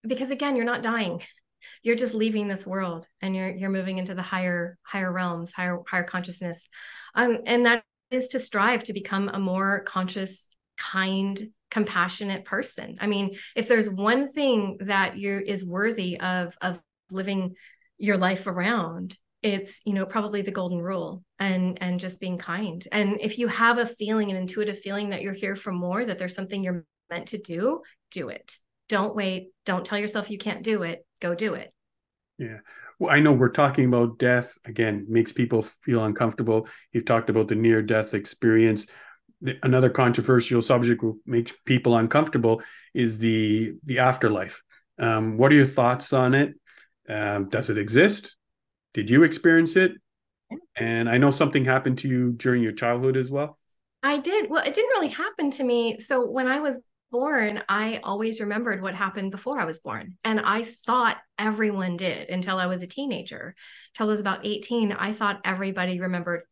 because 0.07 0.31
again, 0.31 0.57
you're 0.57 0.65
not 0.65 0.83
dying. 0.83 1.23
You're 1.83 1.97
just 1.97 2.15
leaving 2.15 2.49
this 2.49 2.67
world 2.67 3.07
and 3.21 3.35
you're 3.35 3.51
you're 3.51 3.71
moving 3.71 3.99
into 3.99 4.15
the 4.15 4.23
higher 4.23 4.79
higher 4.83 5.13
realms, 5.13 5.53
higher 5.53 5.79
higher 5.87 6.05
consciousness. 6.05 6.69
Um, 7.15 7.39
and 7.47 7.67
that 7.67 7.85
is 8.11 8.29
to 8.29 8.39
strive 8.39 8.85
to 8.85 8.93
become 8.93 9.29
a 9.29 9.39
more 9.39 9.83
conscious 9.85 10.51
kind 10.77 11.51
compassionate 11.71 12.45
person. 12.45 12.97
I 13.01 13.07
mean 13.07 13.37
if 13.55 13.69
there's 13.69 13.89
one 13.89 14.33
thing 14.33 14.79
that 14.81 15.17
you 15.19 15.41
is 15.45 15.65
worthy 15.65 16.19
of 16.19 16.57
of 16.61 16.81
living 17.11 17.55
your 17.99 18.17
life 18.17 18.47
around 18.47 19.17
it's 19.43 19.81
you 19.87 19.95
know 19.95 20.05
probably 20.05 20.43
the 20.43 20.51
golden 20.51 20.81
rule 20.81 21.25
and 21.39 21.79
and 21.81 22.01
just 22.01 22.21
being 22.21 22.39
kind. 22.39 22.87
And 22.93 23.19
if 23.21 23.39
you 23.39 23.49
have 23.49 23.79
a 23.79 23.87
feeling 23.87 24.31
an 24.31 24.37
intuitive 24.37 24.79
feeling 24.79 25.11
that 25.11 25.23
you're 25.23 25.33
here 25.33 25.57
for 25.57 25.73
more 25.73 26.05
that 26.05 26.19
there's 26.19 26.35
something 26.35 26.63
you're 26.63 26.85
meant 27.11 27.29
to 27.29 27.39
do 27.39 27.83
do 28.11 28.29
it 28.29 28.57
don't 28.91 29.17
wait 29.17 29.53
don't 29.65 29.87
tell 29.87 29.99
yourself 29.99 30.31
you 30.31 30.37
can't 30.37 30.63
do 30.63 30.83
it 30.83 31.07
go 31.21 31.35
do 31.35 31.55
it 31.55 31.73
yeah 32.37 32.59
well, 33.01 33.11
I 33.11 33.19
know 33.21 33.33
we're 33.33 33.49
talking 33.49 33.87
about 33.87 34.19
death 34.19 34.59
again, 34.67 35.07
makes 35.09 35.33
people 35.33 35.63
feel 35.63 36.05
uncomfortable. 36.05 36.69
You've 36.93 37.07
talked 37.07 37.31
about 37.31 37.49
the 37.49 37.55
near 37.55 37.81
death 37.81 38.13
experience. 38.13 38.87
Another 39.63 39.89
controversial 39.89 40.61
subject 40.61 41.03
will 41.03 41.17
make 41.25 41.51
people 41.65 41.97
uncomfortable 41.97 42.61
is 42.93 43.17
the 43.17 43.73
the 43.85 44.01
afterlife. 44.01 44.63
Um, 44.99 45.39
what 45.39 45.51
are 45.51 45.55
your 45.55 45.65
thoughts 45.65 46.13
on 46.13 46.35
it? 46.35 46.53
Um, 47.09 47.49
does 47.49 47.71
it 47.71 47.79
exist? 47.79 48.37
Did 48.93 49.09
you 49.09 49.23
experience 49.23 49.77
it? 49.77 49.93
And 50.77 51.09
I 51.09 51.17
know 51.17 51.31
something 51.31 51.65
happened 51.65 51.99
to 51.99 52.09
you 52.09 52.33
during 52.33 52.63
your 52.63 52.73
childhood 52.73 53.17
as 53.17 53.31
well. 53.31 53.59
I 54.03 54.19
did. 54.19 54.51
Well, 54.51 54.63
it 54.63 54.75
didn't 54.75 54.91
really 54.91 55.09
happen 55.09 55.51
to 55.53 55.65
me. 55.65 56.01
So 56.01 56.29
when 56.29 56.49
I 56.49 56.61
was 56.61 56.83
born, 57.11 57.63
I 57.69 58.01
always 58.03 58.41
remembered 58.41 58.83
what 58.83 58.95
happened 58.95 59.31
before 59.31 59.59
I 59.59 59.65
was 59.65 59.79
born. 59.81 60.17
And 60.25 60.41
I 60.41 60.65
thought 60.65 61.19
everyone 61.39 61.97
did 61.97 62.29
until 62.29 62.59
I 62.59 62.67
was 62.67 62.83
a 62.83 62.87
teenager. 62.87 63.55
Till 63.97 64.07
I 64.07 64.11
was 64.11 64.21
about 64.21 64.47
18, 64.47 64.93
I 64.93 65.13
thought 65.13 65.41
everybody 65.45 66.01
remembered 66.01 66.43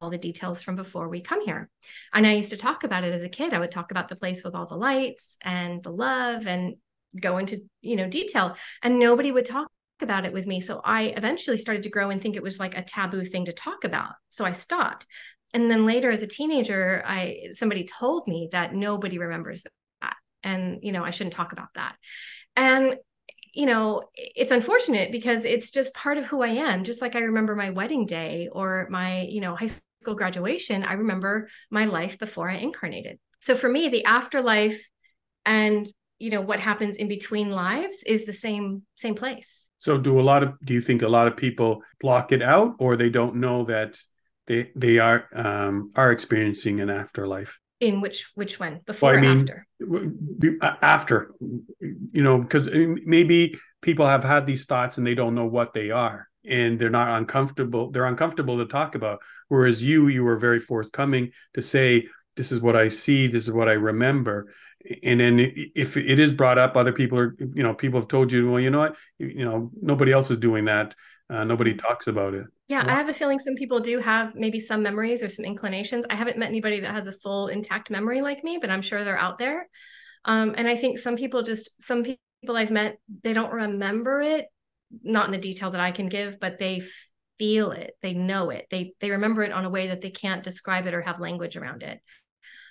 all 0.00 0.10
the 0.10 0.18
details 0.18 0.62
from 0.62 0.76
before 0.76 1.08
we 1.08 1.20
come 1.20 1.44
here. 1.44 1.70
And 2.12 2.26
I 2.26 2.34
used 2.34 2.50
to 2.50 2.56
talk 2.56 2.84
about 2.84 3.04
it 3.04 3.14
as 3.14 3.22
a 3.22 3.28
kid. 3.28 3.54
I 3.54 3.60
would 3.60 3.70
talk 3.70 3.90
about 3.90 4.08
the 4.08 4.16
place 4.16 4.42
with 4.42 4.54
all 4.54 4.66
the 4.66 4.74
lights 4.76 5.36
and 5.42 5.82
the 5.82 5.92
love 5.92 6.46
and 6.46 6.74
go 7.20 7.38
into, 7.38 7.60
you 7.80 7.96
know, 7.96 8.08
detail. 8.08 8.56
And 8.82 8.98
nobody 8.98 9.30
would 9.30 9.46
talk 9.46 9.70
about 10.00 10.26
it 10.26 10.32
with 10.32 10.46
me. 10.46 10.60
So 10.60 10.80
I 10.84 11.04
eventually 11.16 11.58
started 11.58 11.84
to 11.84 11.90
grow 11.90 12.10
and 12.10 12.20
think 12.20 12.34
it 12.34 12.42
was 12.42 12.58
like 12.58 12.76
a 12.76 12.82
taboo 12.82 13.24
thing 13.24 13.44
to 13.44 13.52
talk 13.52 13.84
about. 13.84 14.14
So 14.30 14.44
I 14.44 14.52
stopped. 14.52 15.06
And 15.54 15.70
then 15.70 15.86
later 15.86 16.10
as 16.10 16.22
a 16.22 16.26
teenager, 16.26 17.02
I 17.06 17.48
somebody 17.52 17.84
told 17.84 18.26
me 18.26 18.48
that 18.52 18.74
nobody 18.74 19.18
remembers 19.18 19.62
and 20.42 20.78
you 20.82 20.92
know 20.92 21.04
i 21.04 21.10
shouldn't 21.10 21.34
talk 21.34 21.52
about 21.52 21.68
that. 21.74 21.96
And 22.56 22.96
you 23.54 23.66
know 23.66 24.02
it's 24.14 24.52
unfortunate 24.52 25.12
because 25.12 25.44
it's 25.44 25.70
just 25.70 25.94
part 25.94 26.18
of 26.18 26.24
who 26.24 26.42
i 26.42 26.48
am. 26.48 26.84
Just 26.84 27.00
like 27.00 27.16
i 27.16 27.20
remember 27.20 27.54
my 27.54 27.70
wedding 27.70 28.06
day 28.06 28.48
or 28.52 28.86
my 28.90 29.22
you 29.22 29.40
know 29.40 29.54
high 29.56 29.66
school 30.02 30.14
graduation 30.14 30.82
i 30.82 30.94
remember 30.94 31.48
my 31.70 31.84
life 31.84 32.18
before 32.18 32.50
i 32.50 32.56
incarnated. 32.56 33.18
So 33.40 33.54
for 33.54 33.68
me 33.68 33.88
the 33.88 34.04
afterlife 34.04 34.80
and 35.44 35.92
you 36.18 36.30
know 36.30 36.40
what 36.40 36.60
happens 36.60 36.96
in 36.96 37.08
between 37.08 37.50
lives 37.50 38.04
is 38.04 38.24
the 38.24 38.32
same 38.32 38.82
same 38.94 39.16
place. 39.16 39.68
So 39.78 39.98
do 39.98 40.20
a 40.20 40.22
lot 40.22 40.44
of 40.44 40.54
do 40.64 40.72
you 40.72 40.80
think 40.80 41.02
a 41.02 41.08
lot 41.08 41.26
of 41.26 41.36
people 41.36 41.82
block 42.00 42.30
it 42.30 42.42
out 42.42 42.76
or 42.78 42.96
they 42.96 43.10
don't 43.10 43.36
know 43.36 43.64
that 43.64 43.98
they 44.46 44.70
they 44.76 44.98
are 45.00 45.26
um 45.34 45.90
are 45.96 46.12
experiencing 46.12 46.80
an 46.80 46.90
afterlife 46.90 47.58
in 47.82 48.00
which 48.00 48.30
which 48.34 48.60
one 48.60 48.80
before 48.86 49.10
well, 49.10 49.18
I 49.18 49.20
mean, 49.20 49.40
after? 49.40 49.66
Uh, 50.62 50.74
after 50.80 51.32
you 51.80 52.22
know 52.22 52.38
because 52.38 52.70
maybe 52.72 53.58
people 53.82 54.06
have 54.06 54.22
had 54.22 54.46
these 54.46 54.64
thoughts 54.66 54.96
and 54.96 55.06
they 55.06 55.16
don't 55.16 55.34
know 55.34 55.46
what 55.46 55.74
they 55.74 55.90
are 55.90 56.28
and 56.48 56.78
they're 56.78 56.90
not 56.90 57.18
uncomfortable 57.18 57.90
they're 57.90 58.06
uncomfortable 58.06 58.58
to 58.58 58.66
talk 58.66 58.94
about. 58.94 59.20
Whereas 59.48 59.82
you 59.82 60.06
you 60.06 60.22
were 60.22 60.36
very 60.36 60.60
forthcoming 60.60 61.32
to 61.54 61.62
say 61.62 62.06
this 62.36 62.52
is 62.52 62.60
what 62.60 62.76
i 62.76 62.88
see 62.88 63.26
this 63.26 63.48
is 63.48 63.52
what 63.52 63.68
i 63.68 63.72
remember. 63.72 64.54
And 65.02 65.20
then 65.20 65.38
if 65.76 65.96
it 65.96 66.18
is 66.18 66.32
brought 66.32 66.58
up 66.58 66.76
other 66.76 66.92
people 66.92 67.18
are 67.18 67.34
you 67.38 67.64
know 67.64 67.74
people 67.74 68.00
have 68.00 68.08
told 68.08 68.30
you 68.30 68.48
well 68.48 68.60
you 68.60 68.70
know 68.70 68.78
what? 68.78 68.96
You 69.18 69.44
know 69.44 69.72
nobody 69.82 70.12
else 70.12 70.30
is 70.30 70.38
doing 70.38 70.66
that 70.66 70.94
uh, 71.30 71.44
nobody 71.44 71.74
talks 71.74 72.06
about 72.06 72.34
it 72.34 72.46
yeah, 72.72 72.84
I 72.86 72.94
have 72.94 73.10
a 73.10 73.14
feeling 73.14 73.38
some 73.38 73.54
people 73.54 73.80
do 73.80 73.98
have 73.98 74.34
maybe 74.34 74.58
some 74.58 74.82
memories 74.82 75.22
or 75.22 75.28
some 75.28 75.44
inclinations. 75.44 76.06
I 76.08 76.14
haven't 76.14 76.38
met 76.38 76.48
anybody 76.48 76.80
that 76.80 76.94
has 76.94 77.06
a 77.06 77.12
full 77.12 77.48
intact 77.48 77.90
memory 77.90 78.22
like 78.22 78.42
me, 78.42 78.56
but 78.58 78.70
I'm 78.70 78.80
sure 78.80 79.04
they're 79.04 79.18
out 79.18 79.38
there. 79.38 79.68
Um, 80.24 80.54
and 80.56 80.66
I 80.66 80.74
think 80.74 80.98
some 80.98 81.16
people 81.16 81.42
just, 81.42 81.68
some 81.82 82.02
people 82.02 82.56
I've 82.56 82.70
met, 82.70 82.96
they 83.22 83.34
don't 83.34 83.52
remember 83.52 84.22
it, 84.22 84.46
not 85.02 85.26
in 85.26 85.32
the 85.32 85.38
detail 85.38 85.70
that 85.72 85.82
I 85.82 85.90
can 85.90 86.08
give, 86.08 86.40
but 86.40 86.58
they 86.58 86.82
feel 87.38 87.72
it, 87.72 87.92
they 88.00 88.14
know 88.14 88.48
it, 88.48 88.68
they 88.70 88.94
they 89.00 89.10
remember 89.10 89.42
it 89.42 89.52
on 89.52 89.66
a 89.66 89.70
way 89.70 89.88
that 89.88 90.00
they 90.00 90.10
can't 90.10 90.42
describe 90.42 90.86
it 90.86 90.94
or 90.94 91.02
have 91.02 91.20
language 91.20 91.56
around 91.58 91.82
it. 91.82 92.00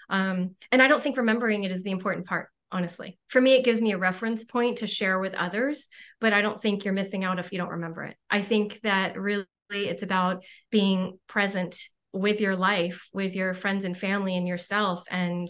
Um, 0.10 0.56
and 0.72 0.82
I 0.82 0.88
don't 0.88 1.04
think 1.04 1.18
remembering 1.18 1.64
it 1.64 1.72
is 1.72 1.84
the 1.84 1.92
important 1.92 2.26
part 2.26 2.50
honestly. 2.72 3.18
For 3.28 3.42
me, 3.42 3.54
it 3.54 3.66
gives 3.66 3.82
me 3.82 3.92
a 3.92 3.98
reference 3.98 4.44
point 4.44 4.80
to 4.80 4.88
share 4.88 5.20
with 5.20 5.34
others, 5.34 5.88
but 6.20 6.34
I 6.34 6.42
don't 6.42 6.62
think 6.62 6.86
you're 6.86 6.94
missing 6.94 7.24
out 7.24 7.40
if 7.40 7.52
you 7.52 7.58
don't 7.58 7.72
remember 7.72 8.04
it. 8.04 8.16
I 8.30 8.42
think 8.42 8.80
that 8.84 9.20
really 9.20 9.46
it's 9.70 10.04
about 10.04 10.44
being 10.70 11.20
present 11.28 11.78
with 12.14 12.42
your 12.42 12.56
life, 12.56 13.08
with 13.14 13.36
your 13.36 13.54
friends 13.54 13.84
and 13.84 13.98
family 13.98 14.36
and 14.36 14.48
yourself, 14.48 15.04
and 15.10 15.50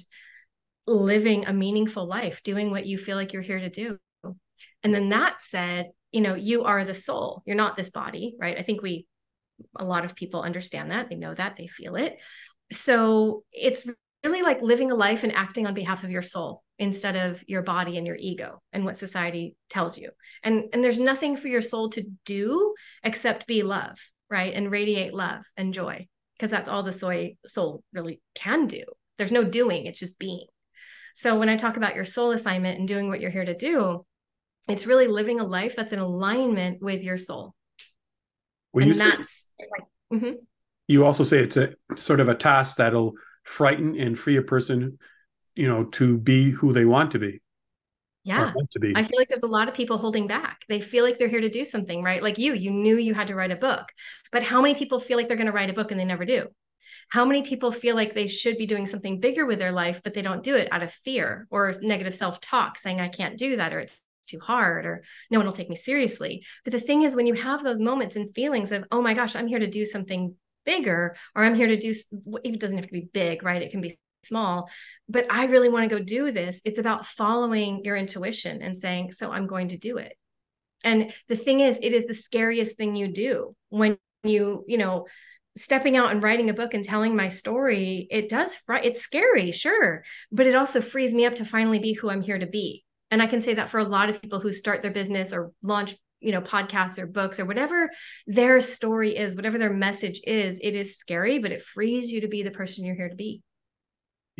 living 0.87 1.45
a 1.45 1.53
meaningful 1.53 2.07
life, 2.07 2.41
doing 2.43 2.71
what 2.71 2.85
you 2.85 2.97
feel 2.97 3.17
like 3.17 3.33
you're 3.33 3.41
here 3.41 3.59
to 3.59 3.69
do. 3.69 3.97
And 4.83 4.93
then 4.93 5.09
that 5.09 5.41
said, 5.41 5.87
you 6.11 6.21
know, 6.21 6.35
you 6.35 6.63
are 6.63 6.83
the 6.83 6.93
soul, 6.93 7.41
you're 7.45 7.55
not 7.55 7.77
this 7.77 7.89
body, 7.89 8.35
right? 8.39 8.57
I 8.57 8.63
think 8.63 8.81
we, 8.81 9.05
a 9.77 9.85
lot 9.85 10.05
of 10.05 10.15
people 10.15 10.41
understand 10.41 10.91
that, 10.91 11.09
they 11.09 11.15
know 11.15 11.33
that, 11.33 11.55
they 11.57 11.67
feel 11.67 11.95
it. 11.95 12.17
So 12.71 13.43
it's 13.51 13.87
really 14.23 14.41
like 14.41 14.61
living 14.61 14.91
a 14.91 14.95
life 14.95 15.23
and 15.23 15.33
acting 15.33 15.65
on 15.65 15.73
behalf 15.73 16.03
of 16.03 16.11
your 16.11 16.21
soul 16.21 16.63
instead 16.81 17.15
of 17.15 17.43
your 17.47 17.61
body 17.61 17.99
and 17.99 18.07
your 18.07 18.15
ego 18.19 18.59
and 18.73 18.83
what 18.83 18.97
society 18.97 19.55
tells 19.69 19.99
you. 19.99 20.09
And 20.43 20.63
and 20.73 20.83
there's 20.83 20.97
nothing 20.97 21.37
for 21.37 21.47
your 21.47 21.61
soul 21.61 21.89
to 21.89 22.03
do 22.25 22.73
except 23.03 23.45
be 23.45 23.61
love, 23.61 23.99
right? 24.31 24.51
And 24.51 24.71
radiate 24.71 25.13
love 25.13 25.43
and 25.55 25.75
joy 25.75 26.07
because 26.35 26.49
that's 26.49 26.67
all 26.67 26.81
the 26.81 26.91
soy 26.91 27.35
soul 27.45 27.83
really 27.93 28.19
can 28.33 28.65
do. 28.65 28.83
There's 29.19 29.31
no 29.31 29.43
doing, 29.43 29.85
it's 29.85 29.99
just 29.99 30.17
being. 30.17 30.47
So 31.13 31.37
when 31.37 31.49
I 31.49 31.55
talk 31.55 31.77
about 31.77 31.95
your 31.95 32.05
soul 32.05 32.31
assignment 32.31 32.79
and 32.79 32.87
doing 32.87 33.09
what 33.09 33.21
you're 33.21 33.29
here 33.29 33.45
to 33.45 33.55
do, 33.55 34.03
it's 34.67 34.87
really 34.87 35.07
living 35.07 35.39
a 35.39 35.45
life 35.45 35.75
that's 35.75 35.93
in 35.93 35.99
alignment 35.99 36.81
with 36.81 37.03
your 37.03 37.17
soul. 37.17 37.53
Well, 38.73 38.85
and 38.85 38.95
you 38.95 38.99
that's 38.99 39.49
say, 39.59 39.67
like, 39.69 40.19
mm-hmm. 40.19 40.35
you 40.87 41.05
also 41.05 41.23
say 41.23 41.39
it's 41.39 41.57
a 41.57 41.75
sort 41.95 42.21
of 42.21 42.27
a 42.27 42.33
task 42.33 42.77
that'll 42.77 43.13
frighten 43.43 43.95
and 43.99 44.17
free 44.17 44.37
a 44.37 44.41
person 44.41 44.97
you 45.55 45.67
know 45.67 45.83
to 45.85 46.17
be 46.17 46.51
who 46.51 46.73
they 46.73 46.85
want 46.85 47.11
to 47.11 47.19
be 47.19 47.41
yeah. 48.23 48.53
to 48.71 48.79
be. 48.79 48.93
I 48.95 49.03
feel 49.03 49.17
like 49.17 49.29
there's 49.29 49.43
a 49.43 49.47
lot 49.47 49.67
of 49.67 49.73
people 49.73 49.97
holding 49.97 50.27
back. 50.27 50.61
They 50.69 50.79
feel 50.79 51.03
like 51.03 51.17
they're 51.17 51.27
here 51.27 51.41
to 51.41 51.49
do 51.49 51.65
something 51.65 52.03
right? 52.03 52.21
Like 52.21 52.37
you 52.37 52.53
you 52.53 52.71
knew 52.71 52.97
you 52.97 53.13
had 53.13 53.27
to 53.27 53.35
write 53.35 53.51
a 53.51 53.55
book 53.55 53.91
but 54.31 54.43
how 54.43 54.61
many 54.61 54.75
people 54.75 54.99
feel 54.99 55.17
like 55.17 55.27
they're 55.27 55.37
going 55.37 55.47
to 55.47 55.53
write 55.53 55.69
a 55.69 55.73
book 55.73 55.91
and 55.91 55.99
they 55.99 56.05
never 56.05 56.25
do? 56.25 56.47
How 57.09 57.25
many 57.25 57.41
people 57.41 57.71
feel 57.71 57.95
like 57.95 58.13
they 58.13 58.27
should 58.27 58.57
be 58.57 58.67
doing 58.67 58.85
something 58.85 59.19
bigger 59.19 59.45
with 59.45 59.59
their 59.59 59.71
life 59.71 60.01
but 60.03 60.13
they 60.13 60.21
don't 60.21 60.43
do 60.43 60.55
it 60.55 60.71
out 60.71 60.83
of 60.83 60.91
fear 60.91 61.47
or 61.49 61.73
negative 61.81 62.15
self-talk 62.15 62.77
saying 62.77 63.01
i 63.01 63.09
can't 63.09 63.37
do 63.37 63.57
that 63.57 63.73
or 63.73 63.79
it's 63.79 64.01
too 64.27 64.39
hard 64.39 64.85
or 64.85 65.03
no 65.29 65.39
one 65.39 65.45
will 65.45 65.53
take 65.53 65.69
me 65.69 65.75
seriously. 65.75 66.45
But 66.63 66.71
the 66.71 66.79
thing 66.79 67.01
is 67.01 67.15
when 67.15 67.25
you 67.25 67.33
have 67.33 67.63
those 67.63 67.79
moments 67.79 68.15
and 68.15 68.33
feelings 68.33 68.71
of 68.71 68.85
oh 68.91 69.01
my 69.01 69.13
gosh 69.13 69.35
i'm 69.35 69.47
here 69.47 69.59
to 69.59 69.67
do 69.67 69.85
something 69.85 70.35
bigger 70.63 71.15
or 71.35 71.43
i'm 71.43 71.55
here 71.55 71.67
to 71.67 71.77
do 71.77 71.93
it 72.43 72.59
doesn't 72.59 72.77
have 72.77 72.85
to 72.85 72.93
be 72.93 73.09
big 73.13 73.43
right? 73.43 73.63
It 73.63 73.71
can 73.71 73.81
be 73.81 73.97
small 74.23 74.69
but 75.09 75.25
i 75.29 75.45
really 75.45 75.69
want 75.69 75.87
to 75.87 75.95
go 75.95 76.03
do 76.03 76.31
this. 76.31 76.61
It's 76.65 76.79
about 76.79 77.05
following 77.05 77.83
your 77.83 77.95
intuition 77.95 78.61
and 78.61 78.77
saying 78.77 79.11
so 79.11 79.31
i'm 79.31 79.47
going 79.47 79.69
to 79.69 79.77
do 79.77 79.97
it. 79.97 80.13
And 80.83 81.13
the 81.27 81.35
thing 81.35 81.59
is 81.59 81.79
it 81.81 81.93
is 81.93 82.05
the 82.05 82.13
scariest 82.13 82.77
thing 82.77 82.95
you 82.95 83.07
do 83.07 83.55
when 83.69 83.97
you 84.23 84.63
you 84.67 84.77
know 84.77 85.07
stepping 85.57 85.97
out 85.97 86.11
and 86.11 86.23
writing 86.23 86.49
a 86.49 86.53
book 86.53 86.73
and 86.73 86.85
telling 86.85 87.15
my 87.15 87.27
story. 87.27 88.07
It 88.09 88.29
does 88.29 88.57
it's 88.69 89.01
scary 89.01 89.51
sure 89.51 90.03
but 90.31 90.47
it 90.47 90.55
also 90.55 90.81
frees 90.81 91.13
me 91.13 91.25
up 91.25 91.35
to 91.35 91.45
finally 91.45 91.79
be 91.79 91.93
who 91.93 92.09
i'm 92.09 92.21
here 92.21 92.39
to 92.39 92.47
be. 92.47 92.83
And 93.09 93.21
i 93.21 93.27
can 93.27 93.41
say 93.41 93.55
that 93.55 93.69
for 93.69 93.79
a 93.79 93.83
lot 93.83 94.09
of 94.09 94.21
people 94.21 94.39
who 94.39 94.51
start 94.51 94.81
their 94.81 94.91
business 94.91 95.33
or 95.33 95.51
launch 95.61 95.95
you 96.21 96.31
know 96.31 96.41
podcasts 96.41 96.99
or 96.99 97.07
books 97.07 97.39
or 97.39 97.45
whatever 97.45 97.89
their 98.27 98.61
story 98.61 99.17
is 99.17 99.35
whatever 99.35 99.57
their 99.57 99.73
message 99.73 100.21
is 100.25 100.59
it 100.61 100.75
is 100.75 100.97
scary 100.97 101.39
but 101.39 101.51
it 101.51 101.63
frees 101.63 102.11
you 102.11 102.21
to 102.21 102.27
be 102.27 102.43
the 102.43 102.51
person 102.51 102.85
you're 102.85 102.95
here 102.95 103.09
to 103.09 103.15
be 103.15 103.41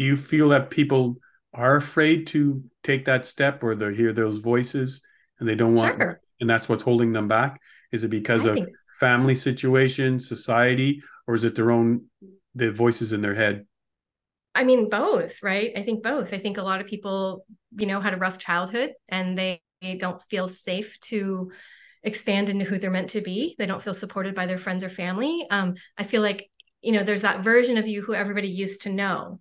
do 0.02 0.08
you 0.08 0.18
feel 0.18 0.50
that 0.50 0.72
people 0.72 1.18
are 1.54 1.76
afraid 1.76 2.26
to 2.26 2.64
take 2.82 3.06
that 3.06 3.24
step 3.24 3.64
or 3.64 3.76
they 3.76 3.94
hear 3.94 4.12
those 4.12 4.40
voices 4.40 5.04
and 5.40 5.48
they 5.48 5.54
don't 5.54 5.76
want 5.76 5.96
sure. 6.00 6.20
and 6.40 6.50
that's 6.50 6.68
what's 6.68 6.82
holding 6.82 7.14
them 7.14 7.28
back 7.28 7.62
is 7.92 8.04
it 8.04 8.08
because 8.08 8.48
I 8.48 8.54
of 8.54 8.68
family 9.00 9.36
situation 9.36 10.20
society 10.20 11.04
or 11.28 11.36
is 11.36 11.44
it 11.44 11.54
their 11.54 11.70
own 11.70 12.06
the 12.56 12.72
voices 12.72 13.14
in 13.14 13.22
their 13.22 13.36
head 13.36 13.68
I 14.54 14.66
mean, 14.66 14.90
both, 14.90 15.42
right? 15.42 15.72
I 15.78 15.84
think 15.84 16.04
both. 16.04 16.34
I 16.34 16.38
think 16.38 16.58
a 16.58 16.62
lot 16.62 16.82
of 16.82 16.88
people, 16.88 17.46
you 17.78 17.86
know, 17.86 18.02
had 18.02 18.14
a 18.14 18.18
rough 18.18 18.38
childhood 18.38 18.92
and 19.08 19.38
they 19.38 19.62
they 19.82 19.96
don't 19.96 20.22
feel 20.24 20.50
safe 20.50 21.00
to 21.12 21.52
expand 22.04 22.50
into 22.50 22.66
who 22.66 22.78
they're 22.78 22.92
meant 22.92 23.12
to 23.12 23.22
be. 23.22 23.56
They 23.58 23.66
don't 23.66 23.82
feel 23.82 23.94
supported 23.94 24.36
by 24.36 24.48
their 24.48 24.58
friends 24.58 24.84
or 24.84 24.90
family. 24.90 25.48
Um, 25.50 25.76
I 25.98 26.04
feel 26.04 26.22
like, 26.22 26.50
you 26.82 26.92
know, 26.92 27.04
there's 27.04 27.22
that 27.22 27.46
version 27.46 27.78
of 27.78 27.88
you 27.88 28.02
who 28.02 28.14
everybody 28.14 28.50
used 28.50 28.82
to 28.82 28.90
know, 28.90 29.40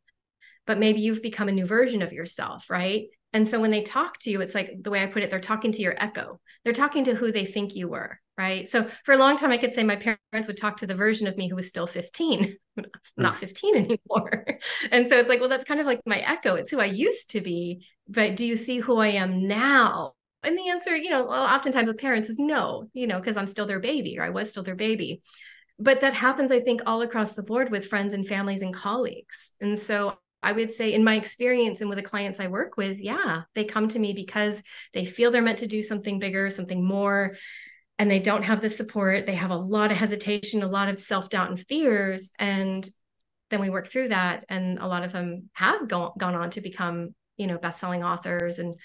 but 0.70 0.78
maybe 0.78 1.00
you've 1.00 1.20
become 1.20 1.48
a 1.48 1.52
new 1.52 1.66
version 1.66 2.00
of 2.00 2.12
yourself, 2.12 2.70
right? 2.70 3.08
And 3.32 3.48
so 3.48 3.58
when 3.58 3.72
they 3.72 3.82
talk 3.82 4.18
to 4.18 4.30
you, 4.30 4.40
it's 4.40 4.54
like 4.54 4.70
the 4.80 4.90
way 4.90 5.02
I 5.02 5.06
put 5.06 5.24
it, 5.24 5.28
they're 5.28 5.40
talking 5.40 5.72
to 5.72 5.82
your 5.82 6.00
echo. 6.00 6.38
They're 6.62 6.72
talking 6.72 7.06
to 7.06 7.14
who 7.16 7.32
they 7.32 7.44
think 7.44 7.74
you 7.74 7.88
were, 7.88 8.20
right? 8.38 8.68
So 8.68 8.88
for 9.04 9.12
a 9.12 9.16
long 9.16 9.36
time, 9.36 9.50
I 9.50 9.58
could 9.58 9.72
say 9.72 9.82
my 9.82 9.96
parents 9.96 10.46
would 10.46 10.56
talk 10.56 10.76
to 10.76 10.86
the 10.86 10.94
version 10.94 11.26
of 11.26 11.36
me 11.36 11.48
who 11.48 11.56
was 11.56 11.66
still 11.66 11.88
15, 11.88 12.56
not 13.16 13.34
hmm. 13.34 13.40
15 13.40 13.74
anymore. 13.74 14.46
and 14.92 15.08
so 15.08 15.18
it's 15.18 15.28
like, 15.28 15.40
well, 15.40 15.48
that's 15.48 15.64
kind 15.64 15.80
of 15.80 15.86
like 15.86 16.02
my 16.06 16.18
echo. 16.18 16.54
It's 16.54 16.70
who 16.70 16.78
I 16.78 16.84
used 16.84 17.30
to 17.30 17.40
be. 17.40 17.84
But 18.06 18.36
do 18.36 18.46
you 18.46 18.54
see 18.54 18.78
who 18.78 18.98
I 18.98 19.08
am 19.08 19.48
now? 19.48 20.12
And 20.44 20.56
the 20.56 20.68
answer, 20.68 20.96
you 20.96 21.10
know, 21.10 21.26
oftentimes 21.26 21.88
with 21.88 21.98
parents 21.98 22.28
is 22.28 22.38
no, 22.38 22.88
you 22.92 23.08
know, 23.08 23.18
because 23.18 23.36
I'm 23.36 23.48
still 23.48 23.66
their 23.66 23.80
baby 23.80 24.20
or 24.20 24.22
I 24.22 24.30
was 24.30 24.50
still 24.50 24.62
their 24.62 24.76
baby. 24.76 25.20
But 25.80 26.02
that 26.02 26.14
happens, 26.14 26.52
I 26.52 26.60
think, 26.60 26.82
all 26.86 27.02
across 27.02 27.34
the 27.34 27.42
board 27.42 27.72
with 27.72 27.88
friends 27.88 28.14
and 28.14 28.24
families 28.24 28.62
and 28.62 28.72
colleagues. 28.72 29.50
And 29.60 29.76
so 29.76 30.14
I 30.42 30.52
would 30.52 30.70
say, 30.70 30.94
in 30.94 31.04
my 31.04 31.16
experience 31.16 31.80
and 31.80 31.90
with 31.90 31.98
the 31.98 32.04
clients 32.04 32.40
I 32.40 32.48
work 32.48 32.76
with, 32.76 32.98
yeah, 32.98 33.42
they 33.54 33.64
come 33.64 33.88
to 33.88 33.98
me 33.98 34.12
because 34.12 34.62
they 34.94 35.04
feel 35.04 35.30
they're 35.30 35.42
meant 35.42 35.58
to 35.58 35.66
do 35.66 35.82
something 35.82 36.18
bigger, 36.18 36.48
something 36.50 36.84
more, 36.84 37.36
and 37.98 38.10
they 38.10 38.18
don't 38.18 38.44
have 38.44 38.62
the 38.62 38.70
support. 38.70 39.26
They 39.26 39.34
have 39.34 39.50
a 39.50 39.56
lot 39.56 39.90
of 39.90 39.98
hesitation, 39.98 40.62
a 40.62 40.68
lot 40.68 40.88
of 40.88 40.98
self 40.98 41.28
doubt 41.28 41.50
and 41.50 41.60
fears. 41.60 42.32
And 42.38 42.88
then 43.50 43.60
we 43.60 43.68
work 43.68 43.88
through 43.88 44.08
that. 44.08 44.46
And 44.48 44.78
a 44.78 44.86
lot 44.86 45.04
of 45.04 45.12
them 45.12 45.50
have 45.52 45.86
gone, 45.86 46.12
gone 46.16 46.34
on 46.34 46.50
to 46.52 46.62
become, 46.62 47.14
you 47.36 47.46
know, 47.46 47.58
best 47.58 47.78
selling 47.78 48.02
authors 48.02 48.58
and, 48.58 48.76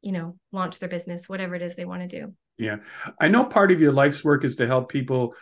you 0.00 0.12
know, 0.12 0.38
launch 0.52 0.78
their 0.78 0.88
business, 0.88 1.28
whatever 1.28 1.54
it 1.54 1.60
is 1.60 1.76
they 1.76 1.84
want 1.84 2.08
to 2.08 2.20
do. 2.20 2.34
Yeah. 2.56 2.76
I 3.20 3.28
know 3.28 3.44
part 3.44 3.72
of 3.72 3.80
your 3.80 3.92
life's 3.92 4.24
work 4.24 4.44
is 4.44 4.56
to 4.56 4.66
help 4.66 4.90
people 4.90 5.34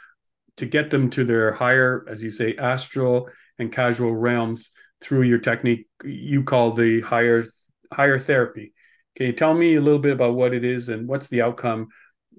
to 0.57 0.67
get 0.67 0.91
them 0.91 1.11
to 1.11 1.25
their 1.25 1.53
higher, 1.53 2.05
as 2.09 2.23
you 2.23 2.31
say, 2.31 2.57
astral 2.57 3.29
and 3.59 3.73
causal 3.73 4.13
realms 4.13 4.73
through 5.01 5.23
your 5.23 5.39
technique 5.39 5.87
you 6.05 6.43
call 6.45 6.73
the 6.73 7.01
higher 7.01 7.45
higher 7.93 8.19
therapy. 8.19 8.73
Can 9.17 9.27
you 9.27 9.33
tell 9.33 9.55
me 9.55 9.75
a 9.75 9.81
little 9.81 9.99
bit 9.99 10.13
about 10.13 10.35
what 10.35 10.55
it 10.55 10.65
is 10.65 10.89
and 10.89 11.09
what's 11.09 11.29
the 11.29 11.43
outcome 11.43 11.89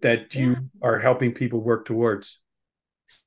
that 0.01 0.33
you 0.35 0.51
yeah. 0.51 0.57
are 0.81 0.99
helping 0.99 1.33
people 1.33 1.59
work 1.59 1.85
towards? 1.85 2.39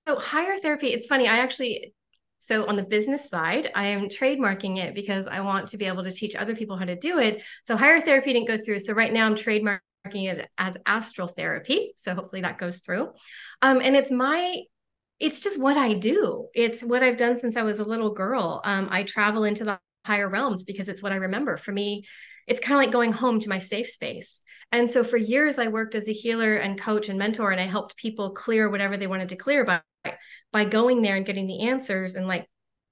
So 0.09 0.19
higher 0.19 0.57
therapy, 0.59 0.89
it's 0.89 1.07
funny. 1.07 1.29
I 1.29 1.39
actually 1.39 1.95
so 2.39 2.67
on 2.67 2.77
the 2.77 2.83
business 2.83 3.31
side, 3.31 3.71
I 3.75 3.87
am 3.87 4.11
trademarking 4.11 4.77
it 4.77 4.95
because 4.95 5.27
I 5.27 5.41
want 5.41 5.69
to 5.69 5.79
be 5.79 5.87
able 5.87 6.05
to 6.05 6.13
teach 6.13 6.37
other 6.37 6.55
people 6.55 6.77
how 6.77 6.85
to 6.85 6.95
do 6.95 7.19
it. 7.19 7.43
So 7.65 7.75
higher 7.75 8.03
therapy 8.03 8.35
didn't 8.35 8.49
go 8.49 8.59
through. 8.59 8.81
So 8.81 8.93
right 8.93 9.11
now 9.11 9.25
I'm 9.25 9.35
trademarking 9.35 9.81
it 10.05 10.51
as 10.59 10.77
astral 10.85 11.27
therapy. 11.27 11.95
So 11.97 12.15
hopefully 12.15 12.43
that 12.43 12.59
goes 12.59 12.81
through. 12.81 13.13
Um, 13.63 13.81
and 13.81 13.97
it's 13.97 14.11
my 14.11 14.65
it's 15.21 15.41
just 15.41 15.61
what 15.61 15.77
I 15.77 15.95
do. 15.95 16.49
It's 16.55 16.83
what 16.83 17.03
I've 17.03 17.17
done 17.17 17.37
since 17.37 17.57
I 17.57 17.63
was 17.63 17.79
a 17.79 17.85
little 17.85 18.13
girl. 18.13 18.61
Um, 18.65 18.89
I 18.91 19.05
travel 19.05 19.45
into 19.45 19.65
the 19.65 19.79
higher 20.05 20.29
realms 20.29 20.65
because 20.65 20.89
it's 20.89 21.03
what 21.03 21.13
I 21.13 21.17
remember. 21.17 21.57
For 21.57 21.73
me, 21.73 22.05
it's 22.47 22.61
kind 22.61 22.75
of 22.75 22.79
like 22.79 22.93
going 22.93 23.13
home 23.13 23.41
to 23.41 23.49
my 23.49 23.59
safe 23.59 23.89
space. 23.89 24.41
And 24.71 24.91
so 24.91 25.05
for 25.05 25.17
years, 25.17 25.59
I 25.59 25.69
worked 25.69 25.95
as 25.95 26.09
a 26.09 26.13
healer 26.13 26.57
and 26.57 26.81
coach 26.81 27.09
and 27.09 27.19
mentor, 27.19 27.53
and 27.53 27.61
I 27.61 27.67
helped 27.67 27.97
people 27.97 28.35
clear 28.35 28.69
whatever 28.69 28.97
they 28.97 29.07
wanted 29.07 29.31
to 29.31 29.37
clear 29.37 29.65
by 29.65 29.81
by 30.53 30.65
going 30.65 31.03
there 31.03 31.17
and 31.17 31.25
getting 31.25 31.47
the 31.47 31.69
answers 31.69 32.15
and 32.15 32.27
like 32.27 32.47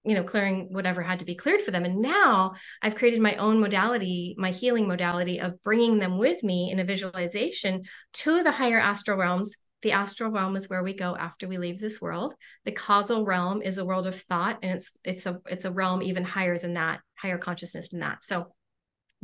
you 0.04 0.14
know 0.14 0.24
clearing 0.24 0.68
whatever 0.72 1.02
had 1.02 1.18
to 1.18 1.24
be 1.24 1.34
cleared 1.34 1.60
for 1.60 1.70
them 1.70 1.84
and 1.84 2.00
now 2.00 2.54
i've 2.80 2.94
created 2.94 3.20
my 3.20 3.36
own 3.36 3.60
modality 3.60 4.34
my 4.38 4.50
healing 4.50 4.88
modality 4.88 5.38
of 5.38 5.62
bringing 5.62 5.98
them 5.98 6.18
with 6.18 6.42
me 6.42 6.70
in 6.72 6.80
a 6.80 6.84
visualization 6.84 7.82
to 8.12 8.42
the 8.42 8.50
higher 8.50 8.80
astral 8.80 9.18
realms 9.18 9.56
the 9.82 9.92
astral 9.92 10.30
realm 10.30 10.56
is 10.56 10.70
where 10.70 10.82
we 10.82 10.94
go 10.94 11.16
after 11.16 11.48
we 11.48 11.58
leave 11.58 11.80
this 11.80 12.00
world. 12.00 12.34
The 12.64 12.72
causal 12.72 13.24
realm 13.24 13.62
is 13.62 13.78
a 13.78 13.84
world 13.84 14.06
of 14.06 14.20
thought, 14.22 14.60
and 14.62 14.76
it's 14.76 14.96
it's 15.04 15.26
a 15.26 15.40
it's 15.46 15.64
a 15.64 15.72
realm 15.72 16.02
even 16.02 16.24
higher 16.24 16.58
than 16.58 16.74
that, 16.74 17.00
higher 17.16 17.38
consciousness 17.38 17.88
than 17.90 18.00
that. 18.00 18.24
So, 18.24 18.54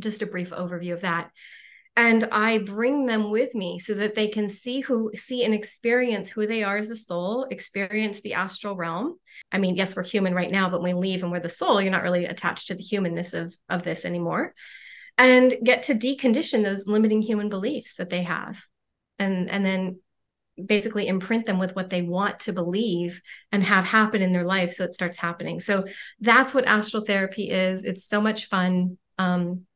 just 0.01 0.23
a 0.23 0.27
brief 0.27 0.51
overview 0.51 0.93
of 0.93 1.03
that. 1.03 1.31
And 1.99 2.29
I 2.31 2.59
bring 2.59 3.07
them 3.07 3.31
with 3.31 3.57
me 3.57 3.81
so 3.81 3.95
that 3.95 4.15
they 4.15 4.29
can 4.29 4.49
see 4.49 4.79
who 4.81 5.11
see 5.17 5.45
and 5.45 5.53
experience 5.53 6.29
who 6.29 6.47
they 6.47 6.63
are 6.63 6.77
as 6.77 6.91
a 6.91 6.97
soul, 6.97 7.49
experience 7.51 8.21
the 8.21 8.35
astral 8.35 8.77
realm. 8.77 9.17
I 9.51 9.59
mean, 9.59 9.75
yes, 9.75 9.97
we're 9.97 10.05
human 10.05 10.33
right 10.33 10.51
now, 10.51 10.71
but 10.71 10.81
when 10.81 10.97
we 10.97 11.09
leave 11.09 11.25
and 11.25 11.33
we're 11.33 11.41
the 11.41 11.49
soul, 11.49 11.83
you're 11.83 11.91
not 11.91 12.05
really 12.05 12.25
attached 12.25 12.69
to 12.69 12.77
the 12.77 12.83
humanness 12.83 13.35
of 13.35 13.55
of 13.69 13.83
this 13.83 14.05
anymore. 14.05 14.55
And 15.17 15.57
get 15.65 15.85
to 15.85 15.95
decondition 15.95 16.63
those 16.63 16.87
limiting 16.87 17.21
human 17.21 17.49
beliefs 17.49 17.97
that 17.97 18.11
they 18.11 18.23
have. 18.23 18.61
And 19.19 19.51
and 19.51 19.65
then 19.65 19.99
basically 20.67 21.07
imprint 21.07 21.47
them 21.47 21.59
with 21.59 21.75
what 21.77 21.91
they 21.91 22.03
want 22.03 22.41
to 22.41 22.53
believe 22.53 23.21
and 23.53 23.63
have 23.63 23.85
happen 23.85 24.23
in 24.23 24.33
their 24.33 24.45
life 24.45 24.73
so 24.73 24.85
it 24.85 24.95
starts 24.95 25.19
happening. 25.19 25.61
So 25.61 25.85
that's 26.21 26.55
what 26.55 26.67
astral 26.67 27.05
therapy 27.05 27.51
is. 27.51 27.85
It's 27.85 28.05
so 28.05 28.21
much 28.21 28.47
fun 28.47 28.99
um, 29.19 29.67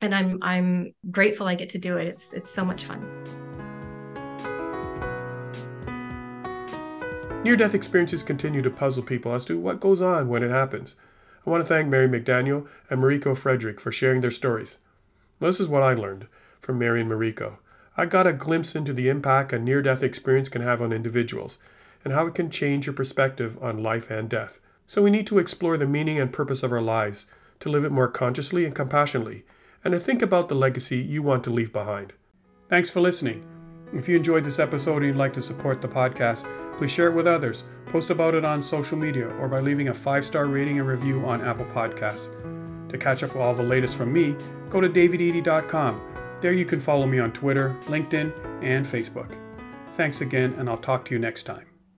and 0.00 0.14
i'm 0.14 0.38
i'm 0.42 0.94
grateful 1.10 1.46
i 1.46 1.54
get 1.54 1.70
to 1.70 1.78
do 1.78 1.96
it. 1.96 2.08
It's 2.08 2.32
it's 2.32 2.50
so 2.50 2.64
much 2.64 2.84
fun. 2.84 3.00
Near 7.42 7.56
death 7.56 7.74
experiences 7.74 8.22
continue 8.22 8.62
to 8.62 8.70
puzzle 8.70 9.02
people 9.02 9.34
as 9.34 9.44
to 9.46 9.58
what 9.58 9.80
goes 9.80 10.02
on 10.02 10.28
when 10.28 10.42
it 10.42 10.50
happens. 10.50 10.94
I 11.46 11.50
want 11.50 11.62
to 11.62 11.68
thank 11.68 11.88
mary 11.88 12.08
mcdaniel 12.08 12.66
and 12.88 13.00
mariko 13.00 13.36
frederick 13.36 13.80
for 13.80 13.92
sharing 13.92 14.20
their 14.20 14.30
stories. 14.30 14.78
This 15.40 15.60
is 15.60 15.68
what 15.68 15.82
i 15.82 15.94
learned 15.94 16.26
from 16.60 16.78
mary 16.78 17.00
and 17.00 17.10
mariko 17.10 17.56
I 17.96 18.06
got 18.06 18.26
a 18.26 18.32
glimpse 18.32 18.76
into 18.76 18.92
the 18.92 19.08
impact 19.08 19.52
a 19.52 19.58
near 19.58 19.82
death 19.82 20.02
experience 20.02 20.48
can 20.48 20.62
have 20.62 20.80
on 20.80 20.92
individuals 20.92 21.58
and 22.04 22.14
how 22.14 22.26
it 22.26 22.34
can 22.34 22.48
change 22.50 22.86
your 22.86 22.94
perspective 22.94 23.58
on 23.60 23.82
life 23.82 24.10
and 24.10 24.28
death. 24.28 24.60
So 24.86 25.02
we 25.02 25.10
need 25.10 25.26
to 25.26 25.38
explore 25.38 25.76
the 25.76 25.86
meaning 25.86 26.18
and 26.18 26.32
purpose 26.32 26.62
of 26.62 26.72
our 26.72 26.80
lives, 26.80 27.26
to 27.60 27.68
live 27.68 27.84
it 27.84 27.92
more 27.92 28.08
consciously 28.08 28.64
and 28.64 28.74
compassionately, 28.74 29.44
and 29.84 29.92
to 29.92 30.00
think 30.00 30.22
about 30.22 30.48
the 30.48 30.54
legacy 30.54 30.98
you 30.98 31.22
want 31.22 31.44
to 31.44 31.50
leave 31.50 31.72
behind. 31.72 32.12
Thanks 32.68 32.90
for 32.90 33.00
listening. 33.00 33.44
If 33.92 34.08
you 34.08 34.16
enjoyed 34.16 34.44
this 34.44 34.60
episode 34.60 34.98
and 34.98 35.06
you'd 35.06 35.16
like 35.16 35.32
to 35.34 35.42
support 35.42 35.82
the 35.82 35.88
podcast, 35.88 36.46
please 36.78 36.92
share 36.92 37.08
it 37.08 37.14
with 37.14 37.26
others, 37.26 37.64
post 37.86 38.10
about 38.10 38.34
it 38.34 38.44
on 38.44 38.62
social 38.62 38.96
media, 38.96 39.28
or 39.36 39.48
by 39.48 39.60
leaving 39.60 39.88
a 39.88 39.94
five 39.94 40.24
star 40.24 40.46
rating 40.46 40.78
and 40.78 40.88
review 40.88 41.24
on 41.26 41.42
Apple 41.42 41.66
Podcasts. 41.66 42.28
To 42.88 42.98
catch 42.98 43.22
up 43.22 43.34
with 43.34 43.42
all 43.42 43.54
the 43.54 43.62
latest 43.62 43.96
from 43.96 44.12
me, 44.12 44.36
go 44.68 44.80
to 44.80 44.88
davidedey.com 44.88 46.00
there 46.40 46.52
you 46.52 46.64
can 46.64 46.80
follow 46.80 47.06
me 47.06 47.18
on 47.18 47.32
Twitter, 47.32 47.76
LinkedIn, 47.84 48.32
and 48.62 48.84
Facebook. 48.84 49.36
Thanks 49.92 50.20
again, 50.20 50.54
and 50.54 50.68
I'll 50.68 50.78
talk 50.78 51.04
to 51.06 51.14
you 51.14 51.18
next 51.18 51.44
time. 51.44 51.69